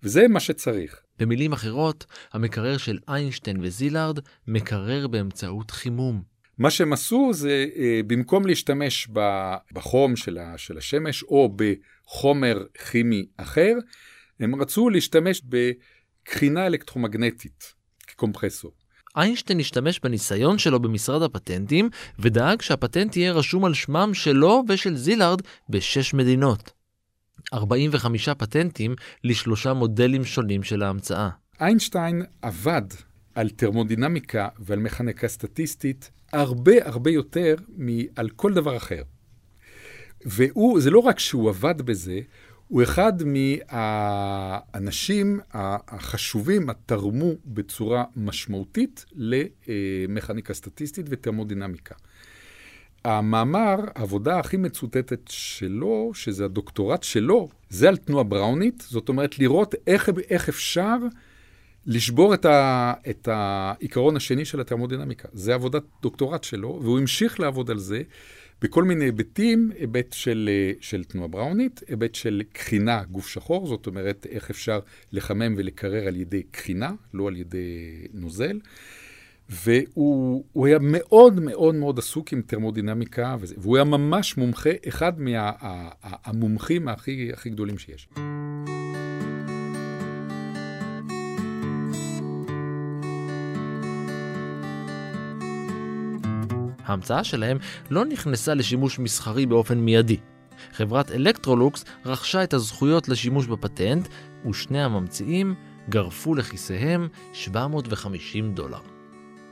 וזה 0.02 0.28
מה 0.28 0.40
שצריך. 0.40 1.00
במילים 1.18 1.52
אחרות, 1.52 2.06
המקרר 2.32 2.76
של 2.76 2.98
איינשטיין 3.08 3.56
וזילארד 3.60 4.18
מקרר 4.46 5.06
באמצעות 5.06 5.70
חימום. 5.70 6.22
מה 6.58 6.70
שהם 6.70 6.92
עשו 6.92 7.30
זה, 7.32 7.66
אה, 7.76 8.00
במקום 8.06 8.46
להשתמש 8.46 9.08
בחום 9.72 10.16
של 10.16 10.78
השמש 10.78 11.22
או 11.22 11.56
בחומר 12.12 12.62
כימי 12.90 13.27
אחר, 13.37 13.75
הם 14.40 14.62
רצו 14.62 14.90
להשתמש 14.90 15.42
בקרינה 15.44 16.66
אלקטרומגנטית 16.66 17.75
כקומפרסור. 18.07 18.72
איינשטיין 19.16 19.61
השתמש 19.61 20.01
בניסיון 20.01 20.59
שלו 20.59 20.81
במשרד 20.81 21.22
הפטנטים 21.22 21.90
ודאג 22.18 22.62
שהפטנט 22.62 23.16
יהיה 23.16 23.33
רשום 23.33 23.64
על 23.64 23.75
שמם 23.75 24.11
שלו 24.14 24.62
ושל 24.68 24.96
זילארד 24.96 25.42
בשש 25.68 26.14
מדינות. 26.14 26.70
45 27.55 28.29
פטנטים 28.29 28.94
לשלושה 29.25 29.72
מודלים 29.72 30.25
שונים 30.25 30.62
של 30.62 30.83
ההמצאה. 30.83 31.29
איינשטיין 31.61 32.22
עבד 32.42 32.83
על 33.35 33.51
תרמודינמיקה 33.51 34.48
ועל 34.59 34.79
מכניקה 34.79 35.29
סטטיסטית 35.29 36.11
הרבה 36.33 36.72
הרבה 36.85 37.11
יותר 37.11 37.55
מעל 37.77 38.29
כל 38.37 38.55
דבר 38.55 38.77
אחר. 38.77 39.03
והוא, 40.26 40.80
זה 40.80 40.90
לא 40.90 40.98
רק 40.98 41.18
שהוא 41.18 41.48
עבד 41.48 41.82
בזה, 41.82 42.20
הוא 42.68 42.82
אחד 42.82 43.12
מהאנשים 43.72 45.40
החשובים, 45.52 46.70
התרמו 46.70 47.32
בצורה 47.44 48.04
משמעותית 48.16 49.04
למכניקה 49.14 50.54
סטטיסטית 50.54 51.06
ותרמודינמיקה. 51.08 51.94
המאמר, 53.04 53.76
העבודה 53.94 54.38
הכי 54.38 54.56
מצוטטת 54.56 55.20
שלו, 55.28 56.11
שזה 56.14 56.44
הדוקטורט 56.44 57.02
שלו, 57.02 57.48
זה 57.70 57.88
על 57.88 57.96
תנועה 57.96 58.24
בראונית, 58.24 58.85
זאת 58.88 59.08
אומרת 59.08 59.38
לראות 59.38 59.74
איך, 59.87 60.11
איך 60.30 60.48
אפשר 60.48 60.96
לשבור 61.87 62.35
את, 62.35 62.44
ה, 62.44 62.92
את 63.11 63.28
העיקרון 63.32 64.16
השני 64.16 64.44
של 64.44 64.61
התרמודינמיקה. 64.61 65.28
זה 65.32 65.54
עבודת 65.54 65.82
דוקטורט 66.02 66.44
שלו, 66.44 66.80
והוא 66.82 66.98
המשיך 66.98 67.40
לעבוד 67.40 67.70
על 67.70 67.78
זה 67.78 68.02
בכל 68.62 68.85
מיני 68.85 69.05
היבטים, 69.05 69.70
היבט 69.79 70.12
של, 70.12 70.51
של 70.81 71.05
תנועה 71.05 71.29
בראונית, 71.29 71.81
היבט 71.88 72.14
של 72.14 72.42
קרינה 72.53 73.03
גוף 73.05 73.29
שחור, 73.29 73.66
זאת 73.66 73.87
אומרת 73.87 74.27
איך 74.31 74.51
אפשר 74.51 74.81
לחמם 75.12 75.55
ולקרר 75.57 76.09
על 76.09 76.16
ידי 76.16 76.42
קרינה, 76.42 76.92
לא 77.14 77.29
על 77.29 77.37
ידי 77.37 78.07
נוזל. 78.12 78.61
והוא 79.48 80.66
היה 80.66 80.79
מאוד 80.81 81.40
מאוד 81.40 81.75
מאוד 81.75 81.98
עסוק 81.98 82.33
עם 82.33 82.42
תרמודינמיקה, 82.46 83.37
וזה, 83.40 83.55
והוא 83.59 83.77
היה 83.77 83.85
ממש 83.85 84.37
מומחה, 84.37 84.70
אחד 84.88 85.12
מהמומחים 85.20 86.85
מה, 86.85 86.92
הכי, 86.92 87.31
הכי 87.33 87.51
גדולים 87.51 87.79
שיש. 87.79 88.09
ההמצאה 96.92 97.24
שלהם 97.24 97.59
לא 97.90 98.05
נכנסה 98.05 98.55
לשימוש 98.55 98.98
מסחרי 98.98 99.46
באופן 99.46 99.78
מיידי. 99.78 100.16
חברת 100.72 101.11
אלקטרולוקס 101.11 101.85
רכשה 102.05 102.44
את 102.44 102.55
הזכויות 102.55 103.09
לשימוש 103.09 103.46
בפטנט, 103.46 104.09
ושני 104.50 104.83
הממציאים 104.83 105.55
גרפו 105.88 106.35
לכיסיהם 106.35 107.09
750 107.33 108.55
דולר. 108.55 108.81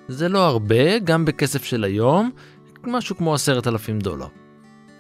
זה 0.09 0.29
לא 0.29 0.47
הרבה, 0.47 0.99
גם 0.99 1.25
בכסף 1.25 1.65
של 1.65 1.85
היום, 1.85 2.31
משהו 2.85 3.17
כמו 3.17 3.35
עשרת 3.35 3.67
אלפים 3.67 3.99
דולר. 3.99 4.27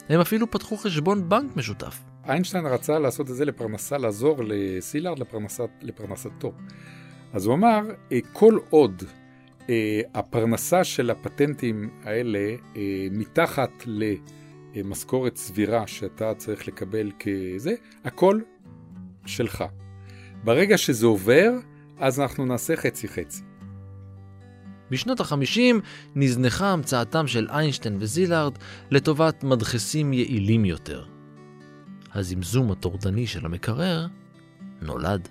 הם 0.08 0.20
אפילו 0.20 0.50
פתחו 0.50 0.76
חשבון 0.76 1.28
בנק 1.28 1.56
משותף. 1.56 1.98
איינשטיין 2.28 2.66
רצה 2.66 2.98
לעשות 2.98 3.30
את 3.30 3.34
זה 3.34 3.44
לפרנסה, 3.44 3.98
לעזור 3.98 4.36
לסילארד 4.44 5.18
לפרנסת, 5.18 5.70
לפרנסתו. 5.82 6.52
אז 7.32 7.46
הוא 7.46 7.54
אמר, 7.54 7.80
אה, 8.12 8.18
כל 8.32 8.58
עוד 8.70 9.02
הפרנסה 10.14 10.84
של 10.84 11.10
הפטנטים 11.10 11.90
האלה 12.02 12.54
אה, 12.76 13.06
מתחת 13.10 13.70
למשכורת 14.74 15.36
סבירה 15.36 15.86
שאתה 15.86 16.34
צריך 16.34 16.68
לקבל 16.68 17.10
כזה, 17.18 17.74
הכל 18.04 18.40
שלך. 19.26 19.64
ברגע 20.44 20.78
שזה 20.78 21.06
עובר, 21.06 21.50
אז 21.98 22.20
אנחנו 22.20 22.46
נעשה 22.46 22.76
חצי-חצי. 22.76 23.42
בשנות 24.90 25.20
ה-50 25.20 25.74
נזנחה 26.14 26.72
המצאתם 26.72 27.26
של 27.26 27.48
איינשטיין 27.50 27.96
וזילארד 28.00 28.52
לטובת 28.90 29.44
מדחסים 29.44 30.12
יעילים 30.12 30.64
יותר. 30.64 31.04
הזמזום 32.14 32.72
הטורדני 32.72 33.26
של 33.26 33.46
המקרר 33.46 34.06
נולד. 34.82 35.28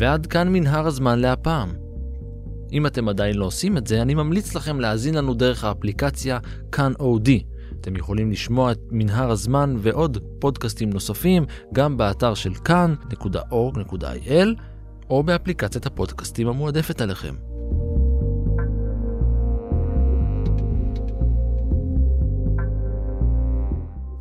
ועד 0.00 0.26
כאן 0.26 0.48
מנהר 0.48 0.86
הזמן 0.86 1.18
להפעם. 1.18 1.72
אם 2.72 2.86
אתם 2.86 3.08
עדיין 3.08 3.36
לא 3.36 3.44
עושים 3.44 3.76
את 3.76 3.86
זה, 3.86 4.02
אני 4.02 4.14
ממליץ 4.14 4.54
לכם 4.54 4.80
להאזין 4.80 5.14
לנו 5.14 5.34
דרך 5.34 5.64
האפליקציה 5.64 6.38
כאן 6.72 6.92
אודי. 7.00 7.42
אתם 7.80 7.96
יכולים 7.96 8.30
לשמוע 8.30 8.72
את 8.72 8.78
מנהר 8.90 9.30
הזמן 9.30 9.76
ועוד 9.78 10.18
פודקאסטים 10.38 10.90
נוספים 10.90 11.44
גם 11.72 11.96
באתר 11.96 12.34
של 12.34 12.54
כאן.org.il 12.54 14.48
או 15.10 15.22
באפליקציית 15.22 15.86
הפודקאסטים 15.86 16.48
המועדפת 16.48 17.00
עליכם. 17.00 17.49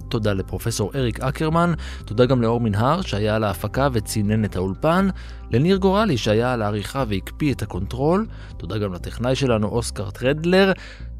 תודה 0.10 0.34
לפרופסור 0.34 0.92
אריק 0.96 1.20
אקרמן, 1.20 1.74
תודה 2.06 2.26
גם 2.26 2.42
לאור 2.42 2.60
מנהר 2.60 3.02
שהיה 3.02 3.36
על 3.36 3.44
ההפקה 3.44 3.88
וצינן 3.94 4.46
את 4.46 4.56
האולפן, 4.56 5.08
לניר 5.52 5.78
גורלי 5.78 6.18
שהיה 6.18 6.54
על 6.54 6.62
העריכה 6.62 7.04
והקפיא 7.08 7.54
את 7.54 7.62
הקונטרול, 7.62 8.28
תודה 8.58 8.78
גם 8.78 8.94
לטכנאי 8.94 9.36
שלנו 9.36 9.68
אוסקר 9.68 10.10
טרדלר, 10.10 10.72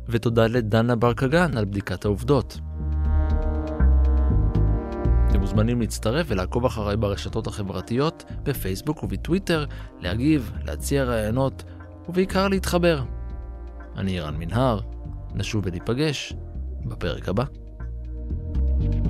ותודה 0.10 0.48
לדנה 0.48 0.96
ברקגן 0.96 1.58
על 1.58 1.66
בדיקת 1.66 2.06
העובדות. 2.06 2.60
אתם 5.30 5.40
מוזמנים 5.40 5.82
להצטרף 5.82 6.26
ולעקוב 6.30 6.66
אחריי 6.66 6.98
ברשתות 6.98 7.48
החברתיות, 7.48 8.24
בפייסבוק 8.44 9.04
ובטוויטר, 9.04 9.66
להגיב, 10.00 10.52
להציע 10.66 11.04
רעיונות, 11.04 11.64
ובעיקר 12.10 12.48
להתחבר. 12.48 13.04
אני 13.98 14.20
רן 14.20 14.36
מנהר, 14.38 14.80
נשוב 15.36 15.64
וניפגש 15.66 16.34
בפרק 16.86 17.30
הבא. 17.30 17.44
thank 18.80 18.96
you. 18.96 19.09